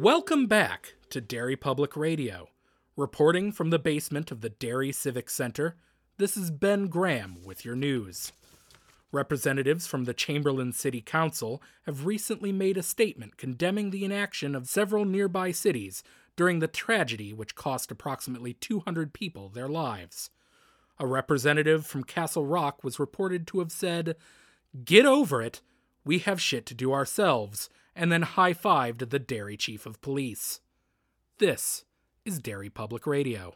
[0.00, 2.50] Welcome back to Derry Public Radio.
[2.96, 5.74] Reporting from the basement of the Derry Civic Center,
[6.18, 8.30] this is Ben Graham with your news.
[9.10, 14.68] Representatives from the Chamberlain City Council have recently made a statement condemning the inaction of
[14.68, 16.04] several nearby cities
[16.36, 20.30] during the tragedy which cost approximately 200 people their lives.
[21.00, 24.14] A representative from Castle Rock was reported to have said,
[24.84, 25.60] Get over it.
[26.04, 30.60] We have shit to do ourselves, and then high fived the Derry Chief of Police.
[31.38, 31.84] This
[32.24, 33.54] is Derry Public Radio.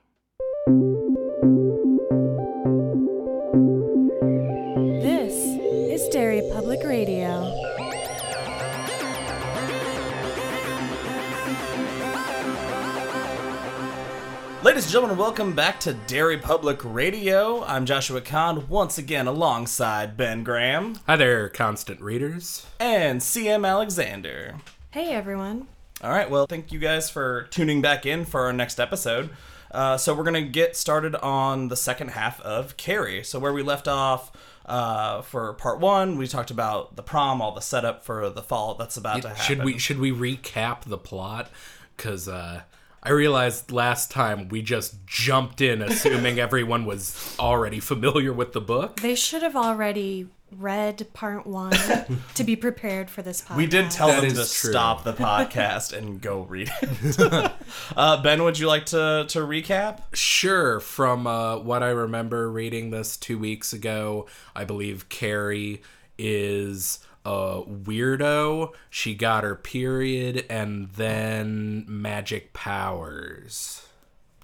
[14.83, 17.63] Ladies and gentlemen, welcome back to Derry Public Radio.
[17.63, 22.67] I'm Joshua Kahn, once again alongside Ben Graham Hi there, constant readers.
[22.81, 24.57] and CM Alexander.
[24.91, 25.69] Hey everyone.
[26.03, 29.31] All right, well, thank you guys for tuning back in for our next episode.
[29.71, 33.23] Uh, so, we're going to get started on the second half of Carrie.
[33.23, 34.33] So, where we left off
[34.67, 38.75] uh, for part one, we talked about the prom, all the setup for the fall
[38.75, 39.45] that's about to happen.
[39.45, 41.51] Should we should we recap the plot?
[41.97, 42.63] Because uh,
[43.03, 48.61] I realized last time we just jumped in, assuming everyone was already familiar with the
[48.61, 49.01] book.
[49.01, 51.73] They should have already read part one
[52.35, 53.57] to be prepared for this podcast.
[53.57, 54.45] We did tell That them to true.
[54.45, 57.53] stop the podcast and go read it.
[57.97, 60.03] uh, ben, would you like to, to recap?
[60.15, 65.83] Sure, from uh, what I remember reading this two weeks ago, I believe Carrie
[66.19, 68.73] is a weirdo.
[68.91, 73.87] She got her period and then magic powers.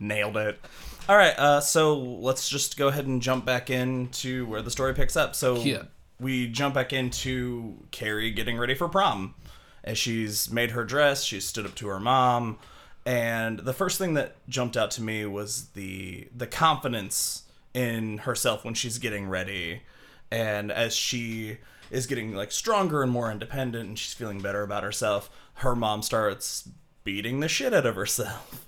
[0.01, 0.61] Nailed it.
[1.09, 4.95] All right, uh, so let's just go ahead and jump back into where the story
[4.95, 5.35] picks up.
[5.35, 5.85] So Yeah.
[6.21, 9.35] we jump back into Carrie getting ready for prom.
[9.83, 12.59] As she's made her dress, she's stood up to her mom,
[13.07, 18.65] and the first thing that jumped out to me was the the confidence in herself
[18.65, 19.83] when she's getting ready,
[20.31, 21.59] and as she
[21.91, 26.03] is getting like stronger and more independent, and she's feeling better about herself, her mom
[26.03, 26.69] starts
[27.05, 28.67] beating the shit out of herself.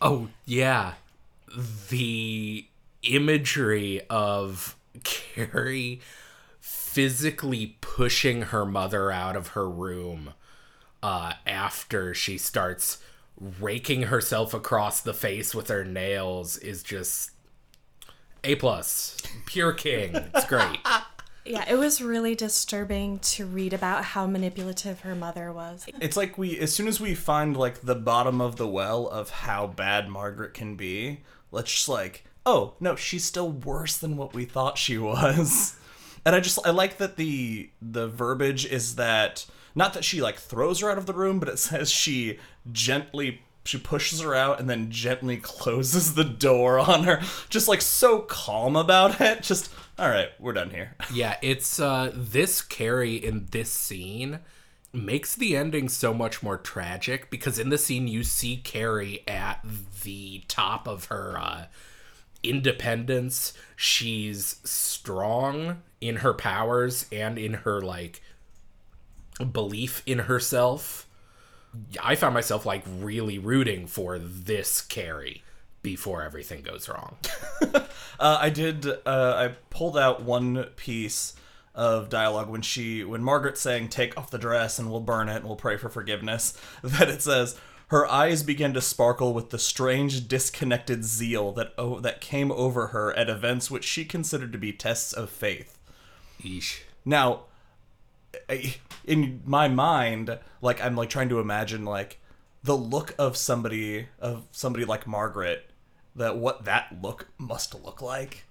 [0.00, 0.94] Oh, yeah.
[1.88, 2.66] The
[3.02, 6.00] imagery of Carrie
[6.60, 10.34] physically pushing her mother out of her room
[11.02, 12.98] uh, after she starts
[13.60, 17.30] raking herself across the face with her nails is just
[18.44, 19.16] A plus.
[19.46, 20.14] Pure king.
[20.34, 20.78] It's great.
[21.44, 25.86] Yeah, it was really disturbing to read about how manipulative her mother was.
[25.98, 29.30] It's like we, as soon as we find like the bottom of the well of
[29.30, 34.34] how bad Margaret can be, let's just like, oh no, she's still worse than what
[34.34, 35.74] we thought she was.
[36.26, 40.36] And I just, I like that the the verbiage is that not that she like
[40.36, 42.38] throws her out of the room, but it says she
[42.70, 47.20] gently she pushes her out and then gently closes the door on her,
[47.50, 49.42] just like so calm about it.
[49.42, 50.94] Just all right, we're done here.
[51.12, 54.40] Yeah, it's uh this Carrie in this scene
[54.92, 59.64] makes the ending so much more tragic because in the scene you see Carrie at
[60.02, 61.66] the top of her uh
[62.42, 63.52] independence.
[63.76, 68.22] She's strong in her powers and in her like
[69.52, 71.07] belief in herself.
[72.02, 75.42] I found myself like really rooting for this Carrie
[75.82, 77.16] before everything goes wrong.
[78.20, 78.84] Uh, I did.
[78.84, 81.34] Uh, I pulled out one piece
[81.72, 85.36] of dialogue when she, when Margaret's saying, "Take off the dress and we'll burn it
[85.36, 87.56] and we'll pray for forgiveness." That it says,
[87.88, 92.88] "Her eyes began to sparkle with the strange, disconnected zeal that oh, that came over
[92.88, 95.78] her at events which she considered to be tests of faith."
[96.42, 96.80] Eesh.
[97.04, 97.42] Now,
[98.48, 102.18] I- in my mind, like I'm like trying to imagine like
[102.62, 105.70] the look of somebody of somebody like Margaret,
[106.14, 108.44] that what that look must look like.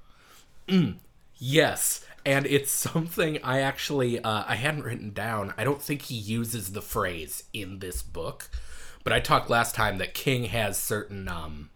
[1.40, 5.54] Yes, and it's something I actually uh, I hadn't written down.
[5.58, 8.50] I don't think he uses the phrase in this book,
[9.04, 11.70] but I talked last time that King has certain um,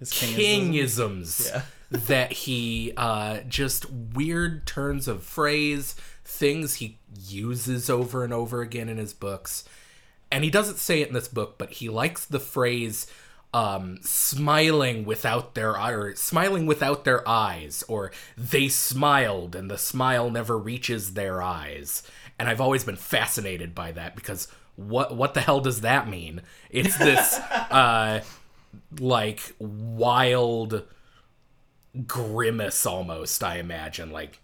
[0.00, 1.62] His king kingisms Yeah.
[1.90, 5.94] that he uh, just weird turns of phrase,
[6.28, 9.64] things he uses over and over again in his books.
[10.30, 13.06] And he doesn't say it in this book, but he likes the phrase
[13.54, 19.78] um, smiling without their eye, or smiling without their eyes, or they smiled and the
[19.78, 22.02] smile never reaches their eyes.
[22.38, 26.42] And I've always been fascinated by that because what what the hell does that mean?
[26.70, 27.34] It's this
[27.70, 28.20] uh,
[28.98, 30.84] like wild
[32.06, 34.40] grimace almost i imagine like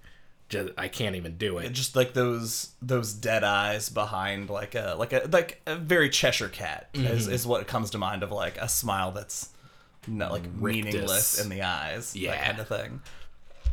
[0.54, 1.70] Just, I can't even do it.
[1.72, 6.48] just like those those dead eyes behind like a like a like a very Cheshire
[6.48, 9.48] cat is, is what comes to mind of like a smile that's
[10.06, 12.44] not like meaningless in the eyes, that Yeah.
[12.46, 13.00] kind of thing.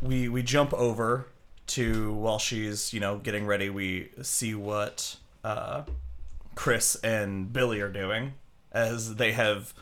[0.00, 1.26] We we jump over
[1.68, 3.70] to while she's you know getting ready.
[3.70, 5.82] We see what uh,
[6.54, 8.32] Chris and Billy are doing
[8.72, 9.72] as they have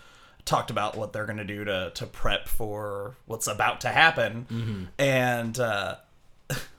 [0.44, 4.88] talked about what they're going to do to to prep for what's about to happen,
[4.98, 5.58] and.
[5.58, 5.96] Uh,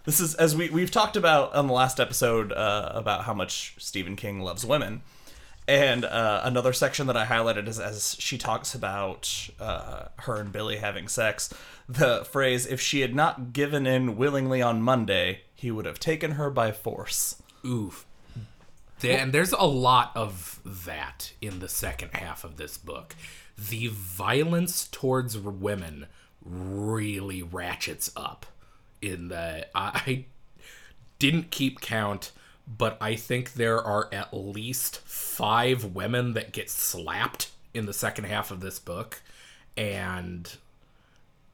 [0.06, 3.76] this is as we we've talked about on the last episode uh, about how much
[3.78, 5.02] Stephen King loves women,
[5.68, 10.52] and uh, another section that I highlighted is as she talks about uh, her and
[10.52, 11.54] Billy having sex.
[11.88, 16.32] The phrase "If she had not given in willingly on Monday, he would have taken
[16.32, 18.06] her by force." Oof.
[19.04, 23.16] And there's a lot of that in the second half of this book.
[23.58, 26.06] The violence towards women
[26.44, 28.46] really ratchets up
[29.02, 30.26] in the I
[31.20, 32.32] didn't keep count,
[32.68, 38.26] but I think there are at least 5 women that get slapped in the second
[38.26, 39.22] half of this book
[39.78, 40.56] and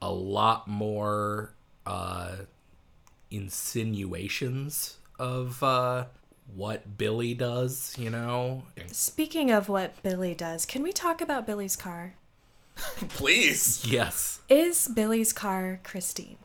[0.00, 1.52] a lot more
[1.86, 2.36] uh
[3.30, 6.04] insinuations of uh
[6.54, 8.62] what Billy does, you know?
[8.86, 12.14] Speaking of what Billy does, can we talk about Billy's car?
[13.08, 13.84] Please.
[13.86, 14.40] Yes.
[14.48, 16.38] Is Billy's car Christine?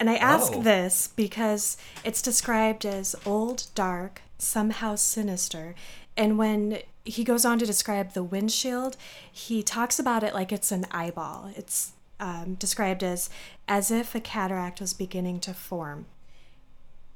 [0.00, 0.62] And I ask Oh.
[0.62, 5.74] this because it's described as old, dark, somehow sinister.
[6.16, 8.96] And when he goes on to describe the windshield,
[9.30, 11.50] he talks about it like it's an eyeball.
[11.56, 13.28] It's um, described as
[13.68, 16.06] as if a cataract was beginning to form.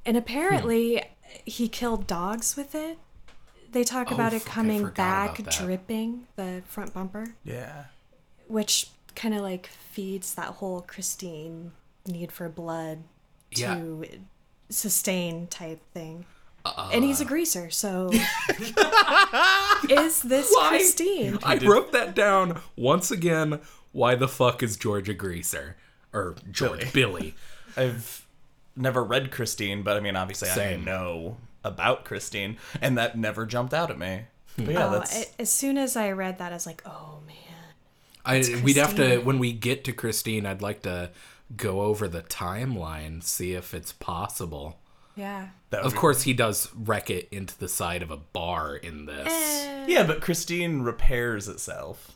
[0.04, 1.02] And apparently,
[1.44, 2.98] he killed dogs with it.
[3.70, 7.84] They talk Oh, about it coming back, dripping the front bumper Yeah.
[8.46, 11.72] which kind of like feeds that whole Christine
[12.08, 13.04] need for blood
[13.52, 13.74] Yeah.
[13.76, 14.04] to
[14.70, 16.26] sustain type thing.
[16.64, 18.10] Uh, and he's a greaser, so
[19.88, 20.68] is this Why?
[20.70, 21.38] Christine?
[21.42, 23.60] I wrote that down once again.
[23.92, 25.76] Why the fuck is George a greaser?
[26.12, 27.34] Or George Billy.
[27.76, 28.26] I've
[28.76, 30.80] never read Christine, but I mean, obviously, Same.
[30.82, 34.22] I know about Christine, and that never jumped out at me.
[34.56, 37.20] But yeah, Oh, that's a- as soon as I read that, I was like, oh
[37.26, 37.36] man.
[38.24, 41.10] I we'd have to when we get to Christine, I'd like to
[41.56, 44.78] go over the timeline, see if it's possible.
[45.16, 45.48] Yeah.
[45.70, 49.06] that Of be- course, he does wreck it into the side of a bar in
[49.06, 49.26] this.
[49.28, 52.12] Eh, Yeah, but Christine repairs itself.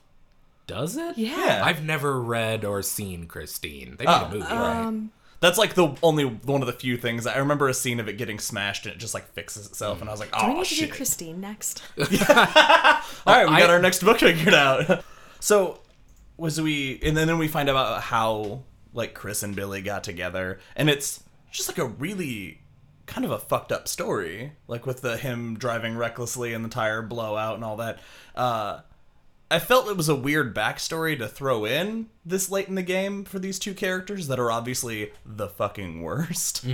[0.68, 1.18] Does it?
[1.18, 1.36] Yeah.
[1.36, 1.64] Yeah.
[1.64, 3.96] I've never read or seen Christine.
[3.98, 5.10] They made Oh, a movie, Um, right?
[5.40, 8.12] That's like the only one of the few things I remember a scene of it
[8.16, 10.58] getting smashed and it just like fixes itself, and I was like, "Oh, Do we
[10.60, 11.82] need to do Christine next?
[11.98, 12.06] All
[13.26, 15.02] right, we I- got our next book figured out.
[15.40, 15.80] so
[16.36, 18.62] was we, and then, then we find out how
[18.92, 22.60] like Chris and Billy got together, and it's just like a really
[23.06, 27.02] kind of a fucked up story, like with the him driving recklessly and the tire
[27.02, 27.98] blowout and all that.
[28.34, 28.80] Uh,
[29.50, 33.24] I felt it was a weird backstory to throw in this late in the game
[33.24, 36.64] for these two characters that are obviously the fucking worst.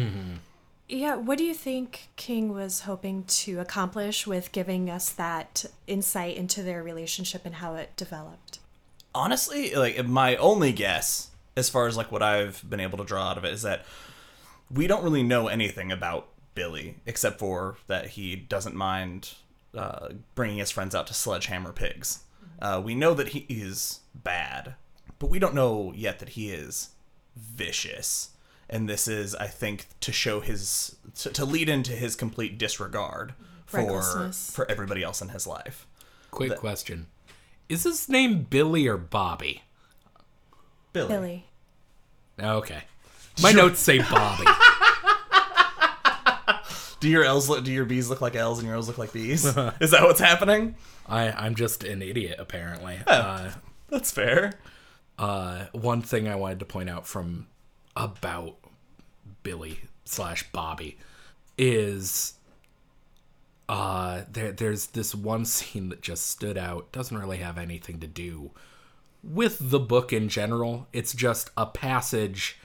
[0.91, 6.37] Yeah, what do you think King was hoping to accomplish with giving us that insight
[6.37, 8.61] into their relationship and how it developed?
[9.15, 13.31] honestly like my only guess as far as like what i've been able to draw
[13.31, 13.85] out of it is that
[14.71, 19.35] we don't really know anything about billy except for that he doesn't mind
[19.75, 22.21] uh, bringing his friends out to sledgehammer pigs.
[22.59, 24.75] Uh, we know that he is bad
[25.19, 26.91] but we don't know yet that he is
[27.37, 28.31] vicious.
[28.71, 33.35] And this is i think to show his to, to lead into his complete disregard
[33.67, 35.87] for for everybody else in his life.
[36.31, 37.07] Quick question:
[37.69, 39.63] Is his name Billy or Bobby?
[40.93, 41.45] Billy, Billy.
[42.41, 42.83] Okay,
[43.43, 44.45] my notes say Bobby.
[47.01, 49.13] Do your L's look, do your B's look like L's and your O's look like
[49.13, 49.45] B's?
[49.81, 50.75] Is that what's happening?
[51.09, 52.99] I I'm just an idiot apparently.
[53.07, 53.51] Uh,
[53.89, 54.55] That's fair.
[55.19, 57.47] uh, one thing I wanted to point out from
[57.97, 58.57] about
[59.43, 60.99] Billy slash Bobby
[61.57, 62.35] is
[63.69, 68.07] uh there there's this one scene that just stood out doesn't really have anything to
[68.07, 68.51] do
[69.23, 72.59] with the book in general it's just a passage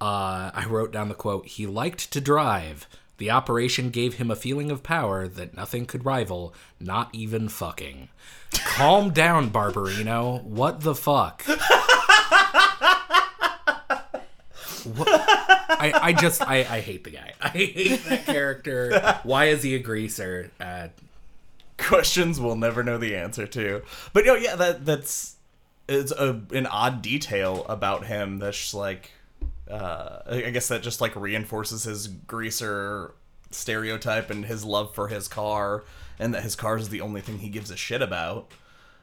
[0.00, 2.86] uh I wrote down the quote he liked to drive
[3.18, 8.08] the operation gave him a feeling of power that nothing could rival not even fucking
[8.52, 11.44] calm down barbarino what the fuck
[14.94, 15.08] What?
[15.08, 17.32] I, I just I, I hate the guy.
[17.40, 19.18] I hate that character.
[19.24, 20.50] Why is he a greaser?
[20.60, 20.88] Uh,
[21.78, 23.82] Questions we'll never know the answer to.
[24.12, 25.35] But no, yeah, that that's
[25.88, 29.10] it's a an odd detail about him that's just like
[29.70, 33.14] uh, I guess that just like reinforces his greaser
[33.50, 35.84] stereotype and his love for his car,
[36.18, 38.52] and that his car is the only thing he gives a shit about.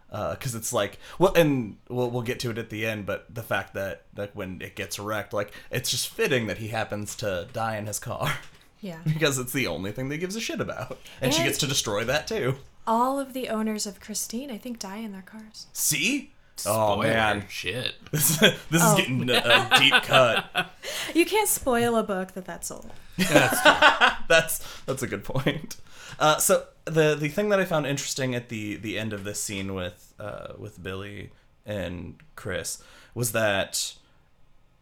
[0.09, 3.41] Because it's like, well, and we'll we'll get to it at the end, but the
[3.41, 7.47] fact that like when it gets wrecked, like it's just fitting that he happens to
[7.51, 8.31] die in his car
[8.79, 8.99] Yeah.
[9.05, 12.03] because it's the only thing that gives a shit about, and, she gets to destroy
[12.03, 12.57] that too.
[12.85, 15.65] All of the owners of Christine, I think, die in their cars.
[15.73, 16.31] See?
[16.65, 17.93] Oh man, shit.
[18.11, 18.97] this, this is Oh.
[18.97, 20.45] getting a, a deep cut.
[21.15, 22.91] You can't spoil a book that that's old.
[23.17, 25.77] that's that's a good point.
[26.19, 29.41] Uh, so the the thing that I found interesting at the the end of this
[29.41, 31.31] scene with uh, with Billy
[31.65, 32.81] and Chris
[33.13, 33.93] was that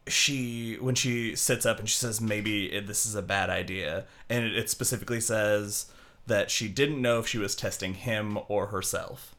[0.08, 4.06] she when she sits up and she says maybe it, this is a bad idea
[4.30, 5.92] and it, it specifically says
[6.28, 9.36] that she didn't know if she was testing him or herself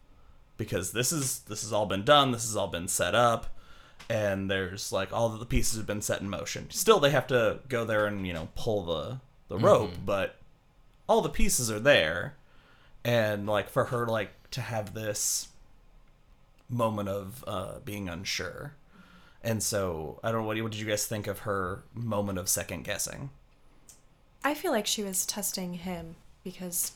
[0.57, 3.53] because this is this has all been done this has all been set up
[4.09, 6.71] and there's like all of the pieces have been set in motion.
[6.71, 10.37] Still they have to go there and you know pull the the rope but
[11.09, 12.35] all the pieces are there
[13.05, 15.49] and like for her like to have this
[16.69, 18.75] moment of uh being unsure.
[19.45, 22.49] And so i don't know what, what did you guys think of her moment of
[22.49, 23.31] second guessing?
[24.45, 26.93] I feel like she was testing him because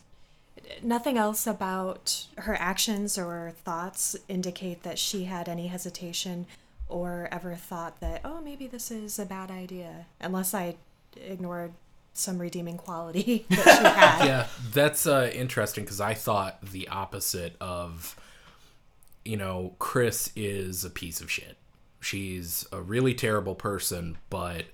[0.83, 6.47] nothing else about her actions or thoughts indicate that she had any hesitation
[6.89, 10.77] or ever thought that, oh, maybe this is a bad idea, unless I
[11.17, 11.73] ignored
[12.13, 14.25] some redeeming quality that she had.
[14.27, 18.17] yeah, that's uh, interesting because I thought the opposite of,
[19.25, 21.57] you know, Chris is a piece of shit.
[22.01, 24.67] She's a really terrible person, but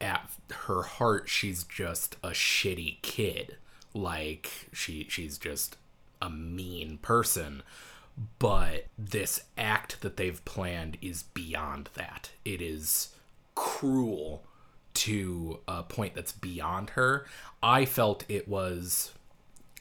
[0.00, 0.28] at
[0.66, 3.56] her heart, she's just a shitty kid.
[3.94, 5.76] Like she, she's just
[6.20, 7.62] a mean person.
[8.38, 12.30] But this act that they've planned is beyond that.
[12.44, 13.14] It is
[13.54, 14.44] cruel
[14.94, 17.26] to a point that's beyond her.
[17.62, 19.12] I felt it was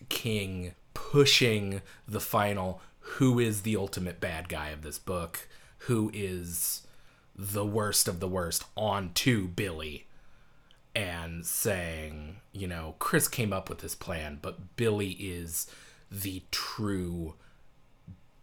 [0.09, 5.47] King pushing the final who is the ultimate bad guy of this book,
[5.79, 6.87] who is
[7.35, 10.07] the worst of the worst onto Billy
[10.93, 15.67] and saying, you know, Chris came up with this plan, but Billy is
[16.11, 17.35] the true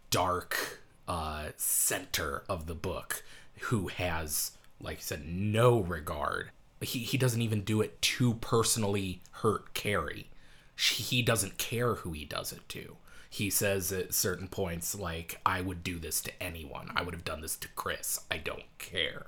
[0.09, 3.23] dark uh, center of the book
[3.61, 4.51] who has,
[4.81, 6.49] like you said, no regard.
[6.81, 10.29] He, he doesn't even do it to personally hurt Carrie.
[10.75, 12.95] She, he doesn't care who he does it to.
[13.29, 16.89] He says at certain points, like, I would do this to anyone.
[16.95, 18.21] I would have done this to Chris.
[18.31, 19.27] I don't care.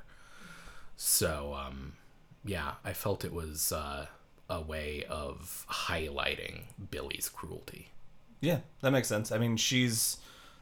[0.95, 1.93] So, um,
[2.45, 4.07] yeah, I felt it was uh,
[4.49, 7.89] a way of highlighting Billy's cruelty.
[8.39, 9.31] Yeah, that makes sense.
[9.31, 10.17] I mean, she's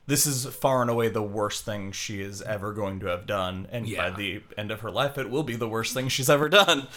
[0.08, 3.68] this is far and away the worst thing she is ever going to have done,
[3.72, 4.10] and Yeah.
[4.10, 6.88] by the end of her life, it will be the worst thing she's ever done.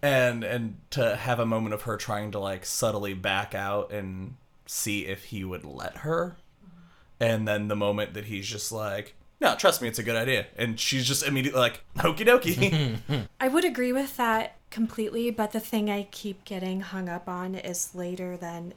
[0.00, 4.36] And and to have a moment of her trying to like subtly back out and
[4.66, 6.36] see if he would let her,
[7.20, 10.46] and then the moment that he's just like, "No, trust me, it's a good idea,"
[10.56, 15.60] and she's just immediately like, "Okie dokie." I would agree with that completely, but the
[15.60, 18.72] thing I keep getting hung up on is later than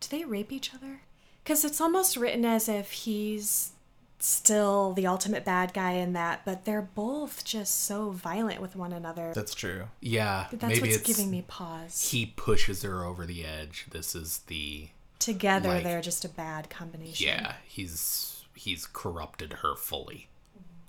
[0.00, 1.00] do they rape each other?
[1.44, 3.70] Because it's almost written as if he's
[4.18, 8.92] still the ultimate bad guy in that, but they're both just so violent with one
[8.92, 9.32] another.
[9.34, 9.84] That's true.
[10.00, 12.10] Yeah, That's maybe what's it's giving me pause.
[12.10, 13.86] he pushes her over the edge.
[13.90, 17.26] This is the Together, like- they're just a bad combination.
[17.28, 17.54] yeah.
[17.66, 20.28] He's he's corrupted her fully.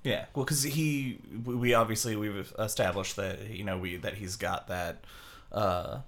[0.03, 4.35] Yeah, well, because he, we we obviously we've established that you know we that he's
[4.37, 5.03] got that,
[5.51, 5.99] uh,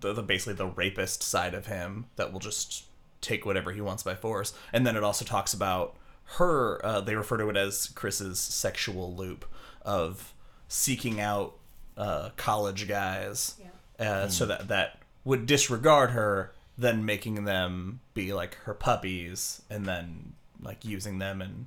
[0.00, 2.84] the, the basically the rapist side of him that will just
[3.22, 5.96] take whatever he wants by force, and then it also talks about
[6.36, 6.84] her.
[6.84, 9.46] Uh, they refer to it as Chris's sexual loop
[9.82, 10.34] of
[10.68, 11.54] seeking out
[11.96, 13.54] uh, college guys,
[13.98, 19.86] uh, so that that would disregard her, then making them be like her puppies, and
[19.86, 20.34] then
[20.66, 21.66] like using them and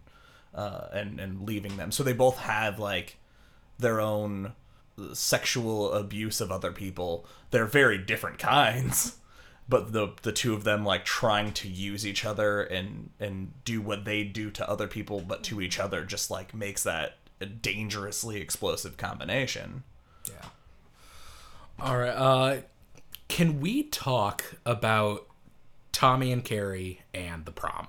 [0.53, 1.91] uh, and and leaving them.
[1.91, 3.17] So they both have like
[3.77, 4.53] their own
[5.13, 7.25] sexual abuse of other people.
[7.51, 9.17] They're very different kinds,
[9.69, 13.81] but the the two of them like trying to use each other and and do
[13.81, 17.45] what they do to other people, but to each other, just like makes that a
[17.45, 19.83] dangerously explosive combination.
[20.27, 20.49] Yeah.
[21.79, 22.09] All right.
[22.09, 22.61] Uh,
[23.29, 25.27] can we talk about
[25.93, 27.87] Tommy and Carrie and the prom?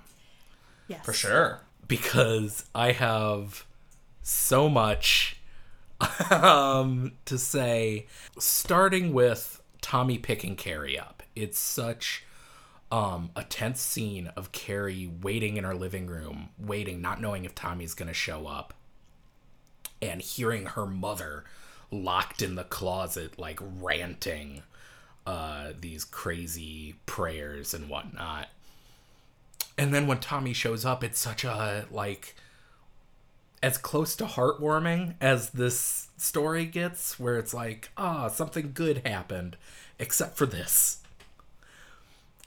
[0.90, 1.04] Yes.
[1.04, 1.60] For sure.
[1.86, 3.64] because I have
[4.22, 5.36] so much
[6.30, 8.06] um, to say.
[8.38, 12.24] Starting with Tommy picking Carrie up, it's such
[12.90, 17.54] um, a tense scene of Carrie waiting in her living room, waiting, not knowing if
[17.54, 18.74] Tommy's going to show up,
[20.02, 21.44] and hearing her mother
[21.92, 24.62] locked in the closet, like ranting
[25.24, 28.48] uh, these crazy prayers and whatnot.
[29.78, 32.34] And then when Tommy shows up, it's such a like
[33.62, 39.56] as close to heartwarming as this story gets, where it's like, ah, something good happened,
[39.98, 41.00] except for this.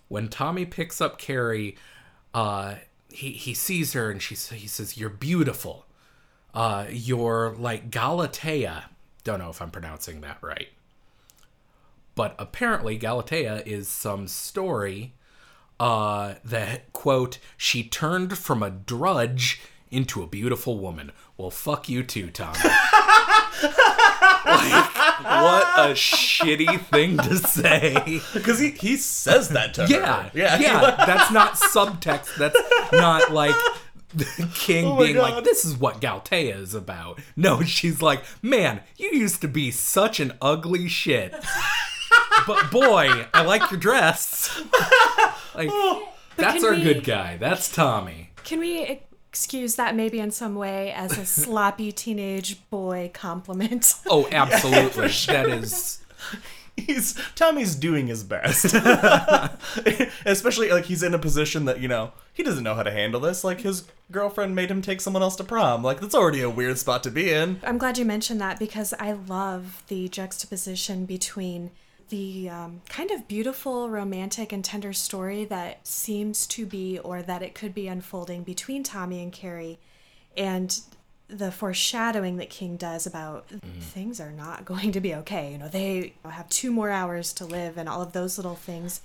[0.08, 1.76] When Tommy picks up Carrie,
[2.34, 2.76] uh,
[3.10, 5.86] he he sees her and she he says, "You're beautiful.
[6.54, 8.86] Uh, you're like Galatea."
[9.24, 10.70] Don't know if I'm pronouncing that right,
[12.16, 15.14] but apparently Galatea is some story
[15.84, 19.60] uh, that quote she turned from a drudge
[19.92, 21.12] into a beautiful woman.
[21.38, 22.58] Well, fuck you too, Tommy.
[22.64, 22.72] like,
[25.26, 28.22] what a shitty thing to say.
[28.34, 30.32] Because he, he says that to Yeah, her.
[30.34, 30.96] yeah, yeah.
[31.06, 32.36] That's not subtext.
[32.38, 32.58] That's
[32.94, 33.56] not like
[34.14, 38.82] the king Oh being like, "This is what Galatea is about." No, she's like, "Man,
[38.98, 41.34] you used to be such an ugly shit,
[42.48, 44.62] but boy, I like your dress."
[45.56, 46.10] Like, oh.
[46.36, 47.38] that's our we- good guy.
[47.38, 48.32] That's Tommy.
[48.44, 53.96] Can we excuse that maybe in some way as a sloppy teenage boy compliment?
[54.08, 55.10] Oh, absolutely.
[55.28, 56.02] That is.
[56.76, 58.66] he's Tommy's doing his best.
[60.26, 63.22] Especially like he's in a position that, you know, he doesn't know how to handle
[63.22, 63.44] this.
[63.44, 65.84] Like his girlfriend made him take someone else to prom.
[65.84, 67.60] Like that's already a weird spot to be in.
[67.64, 71.72] I'm glad you mentioned that because I love the juxtaposition between
[72.10, 77.42] the um, kind of beautiful, romantic, and tender story that seems to be, or that
[77.42, 79.80] it could be unfolding between Tommy and Carrie,
[80.36, 80.80] and
[81.28, 83.48] the foreshadowing that King does about
[83.80, 85.52] things are not going to be okay.
[85.52, 89.02] You know, they have two more hours to live, and all of those little things.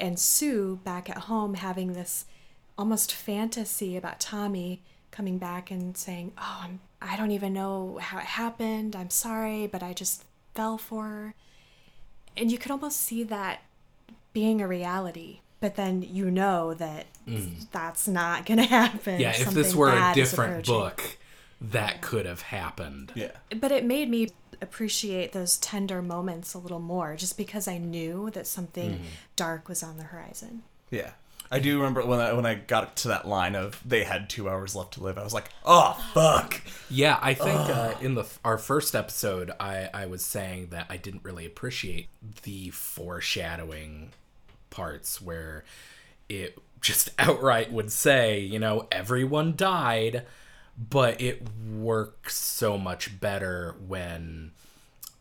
[0.00, 2.24] And Sue back at home having this
[2.78, 8.18] almost fantasy about Tommy coming back and saying, "Oh, I'm, I don't even know how
[8.18, 8.96] it happened.
[8.96, 11.34] I'm sorry, but I just fell for her."
[12.36, 13.62] And you could almost see that
[14.32, 17.06] being a reality, but then you know that
[17.70, 19.16] that's not going to happen.
[19.18, 19.20] Mm.
[19.20, 21.18] Yeah, if this Something were a different book,
[21.60, 23.12] that could have happened.
[23.14, 23.32] Yeah.
[23.58, 28.30] But it made me appreciate those tender moments a little more, just because I knew
[28.30, 29.04] that something Mm-hmm.
[29.36, 30.62] dark was on the horizon.
[30.90, 31.10] Yeah.
[31.52, 34.48] I do remember when I when I got to that line of they had two
[34.48, 36.62] hours left to live, I was like, oh fuck.
[36.88, 40.96] Yeah, I think uh, in the our first episode, I I was saying that I
[40.96, 42.08] didn't really appreciate
[42.44, 44.12] the foreshadowing
[44.70, 45.64] parts where
[46.30, 50.24] it just outright would say, you know, everyone died,
[50.78, 54.52] but it works so much better when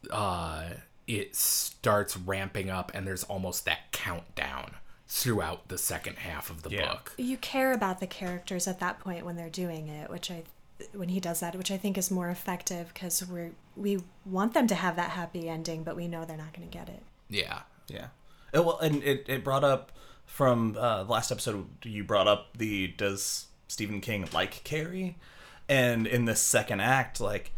[0.10, 0.64] uh
[1.08, 4.76] it starts ramping up and there's almost that countdown
[5.14, 6.88] throughout the second half of the Yeah.
[6.94, 7.14] book.
[7.18, 10.44] You care about the characters at that point when they're doing it, which I
[10.94, 14.68] when he does that, which I think is more effective because we're we want them
[14.68, 17.04] to have that happy ending, but we know they're not going to get it.
[17.30, 17.60] Yeah.
[17.88, 18.08] Yeah.
[18.54, 19.92] It, well, and it, it brought up
[20.26, 21.68] from uh, the last episode.
[21.84, 25.18] You brought up the does Stephen King like Carrie,
[25.68, 27.52] and in the second act, like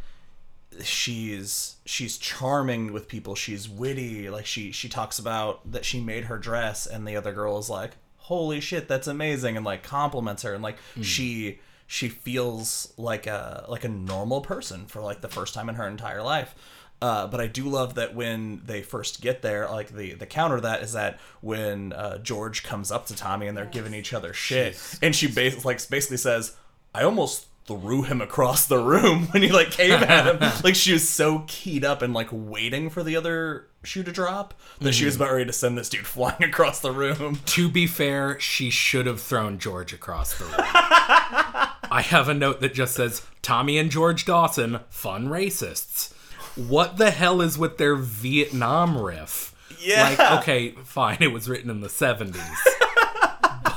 [0.83, 3.35] she's she's charming with people.
[3.35, 4.29] She's witty.
[4.29, 7.69] Like she she talks about that she made her dress, and the other girl is
[7.69, 13.27] like, "Holy shit, that's amazing!" and like compliments her, and like she she feels like
[13.27, 16.55] a like a normal person for like the first time in her entire life.
[17.01, 20.55] Uh, but I do love that when they first get there, like the the counter
[20.55, 24.13] to that is that when uh, George comes up to Tommy and they're giving each
[24.13, 26.55] other shit, and she bas- like basically says,
[26.95, 30.93] "I almost threw him across the room when he like came at him." like she
[30.93, 35.05] was so keyed up and like waiting for the other shoe to drop that she
[35.05, 35.17] was mm.
[35.17, 37.39] about ready to send this dude flying across the room.
[37.45, 40.55] To be fair, she should have thrown George across the room.
[40.57, 46.11] I have a note that just says Tommy and George Dawson, fun racists.
[46.55, 49.53] What the hell is with their Vietnam riff?
[49.79, 50.03] Yeah.
[50.03, 52.35] Like, okay, fine, it was written in the 70s.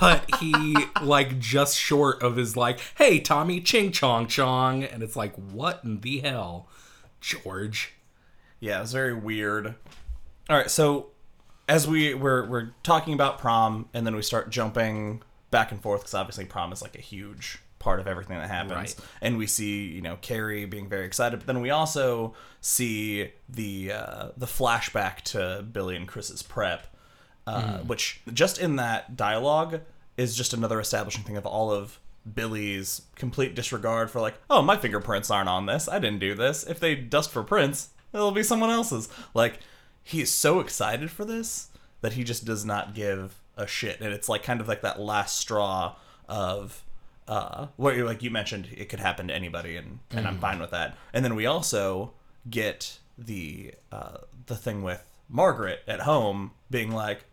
[0.01, 4.85] But he, like, just short of his, like, hey, Tommy, ching chong chong.
[4.85, 6.69] And it's like, what in the hell?
[7.21, 7.95] George.
[8.61, 9.75] Yeah, it was very weird.
[10.49, 11.09] All right, so
[11.69, 16.03] as we we're we're talking about prom, and then we start jumping back and forth
[16.03, 18.97] because obviously prom is like a huge part of everything that happens, Right.
[19.21, 23.93] and we see you know Carrie being very excited, but then we also see the
[23.93, 26.87] uh, the flashback to Billy and Chris's prep,
[27.47, 29.81] uh, which just in that dialogue
[30.17, 31.99] is just another establishing thing of all of
[32.35, 35.89] Billy's complete disregard for like, oh, my fingerprints aren't on this.
[35.89, 36.65] I didn't do this.
[36.65, 39.09] If they dust for prints, it'll be someone else's.
[39.35, 39.61] Like,
[40.03, 41.69] he is so excited for this
[42.01, 44.01] that he just does not give a shit.
[44.01, 45.97] And it's like kind of like that last straw
[46.29, 46.83] of
[47.29, 50.61] uh what you like you mentioned it could happen to anybody and and I'm fine
[50.61, 50.97] with that.
[51.13, 52.13] And then we also
[52.49, 57.25] get the uh, the thing with Margaret at home being like,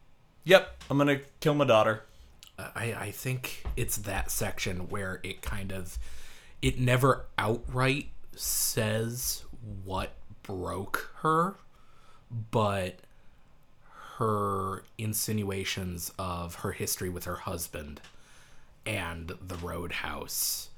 [0.43, 2.03] "Yep, I'm gonna kill my daughter."
[2.57, 5.97] I, I think it's that section where it kind of
[6.61, 9.43] it never outright says
[9.83, 11.55] what broke her,
[12.51, 12.99] but
[14.17, 18.01] her insinuations of her history with her husband
[18.85, 20.69] and the roadhouse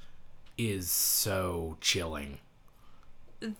[0.57, 2.37] is so chilling.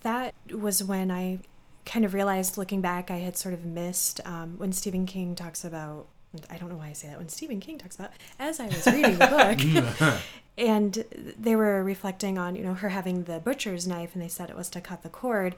[0.02, 1.40] That was when I
[1.86, 5.64] kind of realized, looking back, I had sort of missed um, when Stephen King talks
[5.64, 6.08] about.
[6.50, 7.18] I don't know why I say that.
[7.18, 10.20] When Stephen King talks about, as I was reading the book,
[10.58, 11.06] and
[11.40, 14.58] they were reflecting on, you know, her having the butcher's knife, and they said it
[14.58, 15.56] was to cut the cord.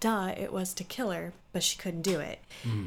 [0.00, 2.40] Duh, it was to kill her, but she couldn't do it.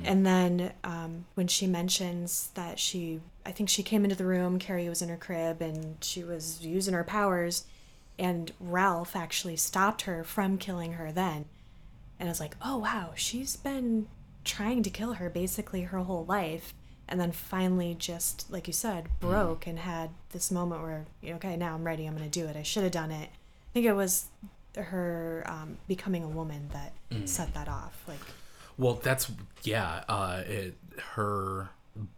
[0.05, 4.59] And then um, when she mentions that she, I think she came into the room,
[4.59, 7.65] Carrie was in her crib, and she was using her powers,
[8.19, 11.45] and Ralph actually stopped her from killing her then.
[12.21, 14.07] And I was like, oh wow, she's been
[14.45, 16.71] trying to kill her basically her whole life.
[17.07, 21.73] And then finally, just like you said, broke and had this moment where, okay, now
[21.73, 22.05] I'm ready.
[22.05, 22.55] I'm going to do it.
[22.55, 23.29] I should have done it.
[23.31, 24.27] I think it was
[24.77, 26.93] her um, becoming a woman that
[27.27, 28.03] set that off.
[28.07, 28.19] Like,
[28.77, 29.31] Well, that's
[29.63, 30.03] yeah.
[30.07, 30.75] Uh, it,
[31.15, 31.71] her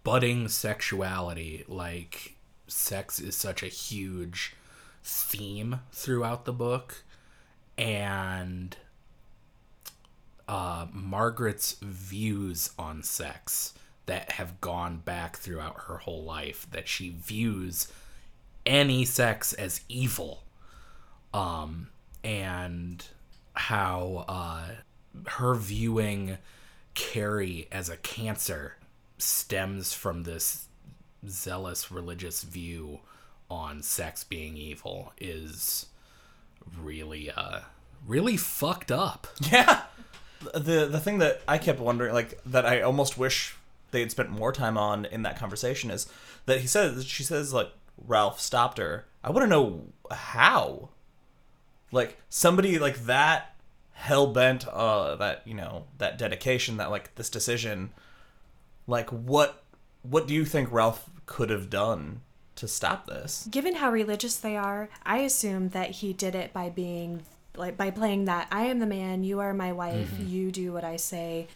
[0.03, 2.35] budding sexuality, like
[2.67, 4.53] sex, is such a huge
[5.01, 7.03] theme throughout the book,
[7.77, 8.75] and
[10.47, 13.73] uh, Margaret's views on sex
[14.05, 16.67] that have gone back throughout her whole life.
[16.71, 17.87] That she views
[18.65, 20.43] any sex as evil,
[21.33, 21.89] um,
[22.23, 23.05] and
[23.53, 24.67] how uh,
[25.27, 26.37] her viewing
[26.93, 28.77] Carrie as a cancer
[29.17, 30.67] stems from this
[31.27, 32.99] zealous religious view
[33.49, 35.85] on sex being evil is
[36.81, 37.59] really uh
[38.05, 39.27] really fucked up.
[39.51, 39.83] Yeah.
[40.53, 43.55] The the thing that I kept wondering, like that, I almost wish
[43.91, 46.07] they had spent more time on in that conversation is
[46.45, 47.69] that he says she says like
[48.07, 49.05] Ralph stopped her.
[49.23, 50.89] I want to know how.
[51.91, 53.55] Like somebody like that
[53.93, 57.91] hell bent, uh, that you know that dedication, that like this decision.
[58.87, 59.63] Like what
[60.01, 62.21] what do you think Ralph could have done
[62.55, 63.47] to stop this?
[63.49, 67.23] given how religious they are, I assume that he did it by being
[67.55, 70.83] like by playing that I am the man, you are my wife, you do what
[70.83, 71.47] I say,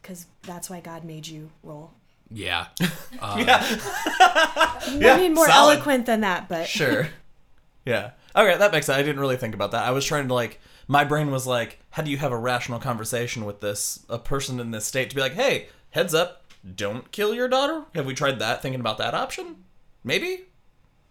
[0.00, 1.92] because that's why God made you role.
[2.30, 2.66] Yeah.
[3.12, 3.60] Yeah.
[4.20, 5.74] I mean, more solid.
[5.74, 7.08] eloquent than that, but Sure.
[7.84, 8.10] yeah.
[8.34, 8.98] Okay, that makes sense.
[8.98, 9.84] I didn't really think about that.
[9.86, 12.78] I was trying to like my brain was like, how do you have a rational
[12.78, 16.44] conversation with this a person in this state to be like, hey, heads up,
[16.76, 17.84] don't kill your daughter?
[17.94, 18.62] Have we tried that?
[18.62, 19.56] Thinking about that option?
[20.04, 20.44] Maybe?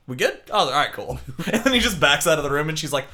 [0.07, 0.39] We good?
[0.49, 1.19] Oh, all right, cool.
[1.51, 3.05] and then he just backs out of the room and she's like,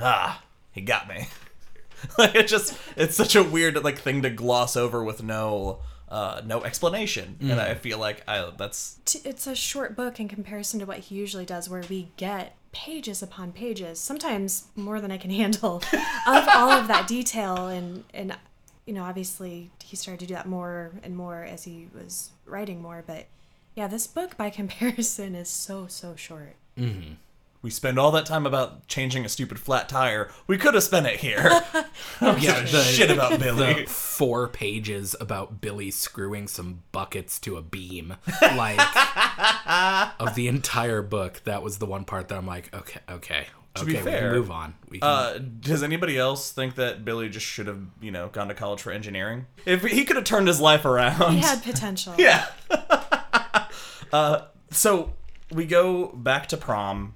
[0.00, 1.28] ah, he got me.
[2.18, 6.40] like it just it's such a weird like thing to gloss over with no uh
[6.44, 7.36] no explanation.
[7.40, 11.14] And I feel like I that's it's a short book in comparison to what he
[11.14, 15.82] usually does, where we get pages upon pages, sometimes more than I can handle,
[16.26, 17.68] of all of that detail.
[17.68, 18.36] And and
[18.86, 22.82] you know, obviously, he started to do that more and more as he was writing
[22.82, 23.04] more.
[23.06, 23.26] But
[23.74, 26.56] yeah, this book by comparison is so so short.
[27.62, 30.30] We spend all that time about changing a stupid flat tire.
[30.46, 31.40] We could have spent it here.
[31.44, 31.84] I
[32.20, 33.84] don't give a the- shit about Billy.
[33.84, 38.78] the four pages about Billy screwing some buckets to a beam, like
[40.20, 41.42] of the entire book.
[41.44, 44.20] That was the one part that I'm like, okay, okay, To okay, be we fair,
[44.20, 44.74] can move on.
[44.88, 48.48] We can, Uh, does anybody else think that Billy just should have, you know, gone
[48.48, 49.44] to college for engineering?
[49.66, 51.32] If he could have turned his life around.
[51.34, 52.14] He had potential.
[52.16, 52.46] yeah.
[54.12, 55.12] uh, so
[55.52, 57.14] we go back to prom,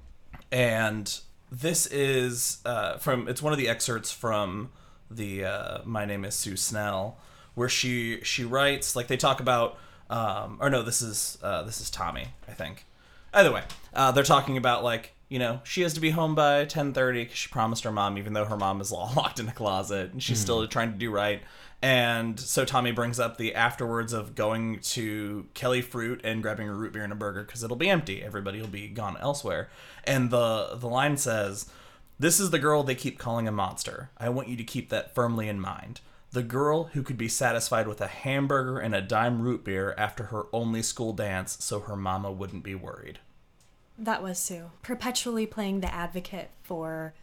[0.55, 1.19] and
[1.51, 3.27] this is uh, from.
[3.27, 4.71] It's one of the excerpts from
[5.11, 7.17] the uh, "My Name Is Sue Snell,"
[7.55, 9.77] where she she writes like they talk about.
[10.09, 12.85] Um, or no, this is uh, this is Tommy, I think.
[13.33, 13.63] Either way,
[13.93, 17.23] uh, they're talking about like you know she has to be home by ten thirty
[17.23, 20.13] because she promised her mom, even though her mom is all locked in a closet
[20.13, 21.41] and she's still trying to do right.
[21.81, 26.73] And so Tommy brings up the afterwards of going to Kelly Fruit and grabbing a
[26.73, 28.23] root beer and a burger because it'll be empty.
[28.23, 29.69] Everybody will be gone elsewhere.
[30.03, 31.69] And the the line says,
[32.17, 34.09] "This is the girl they keep calling a monster.
[34.17, 37.87] I want you to keep that firmly in mind." The girl who could be satisfied
[37.87, 41.95] with a hamburger and a dime root beer after her only school dance so her
[41.95, 43.19] mama wouldn't be worried.
[43.97, 44.71] That was Sue.
[44.81, 47.13] Perpetually playing the advocate for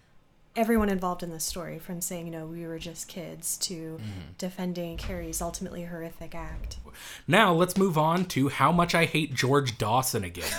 [0.55, 4.11] everyone involved in the story, from saying, you know, we were just kids to mm-hmm.
[4.39, 6.77] defending Carrie's ultimately horrific act.
[7.27, 10.51] now let's move on to how much I hate George Dawson again.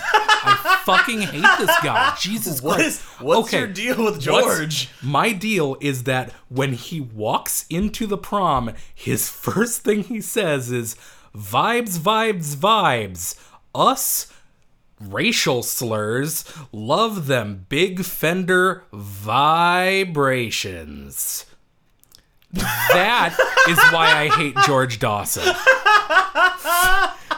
[0.46, 2.14] I fucking hate this guy.
[2.20, 3.00] Jesus What Christ.
[3.00, 4.88] is what's Okay, your deal with What's- George?
[5.02, 10.70] my deal is that when he walks into the prom, his first thing he says
[10.70, 10.96] is
[11.34, 13.40] vibes, vibes, vibes.
[13.74, 14.30] Us
[15.00, 20.24] racial slurs love them big fender vibrations.
[22.52, 23.36] That
[23.68, 25.44] is why I hate George Dawson.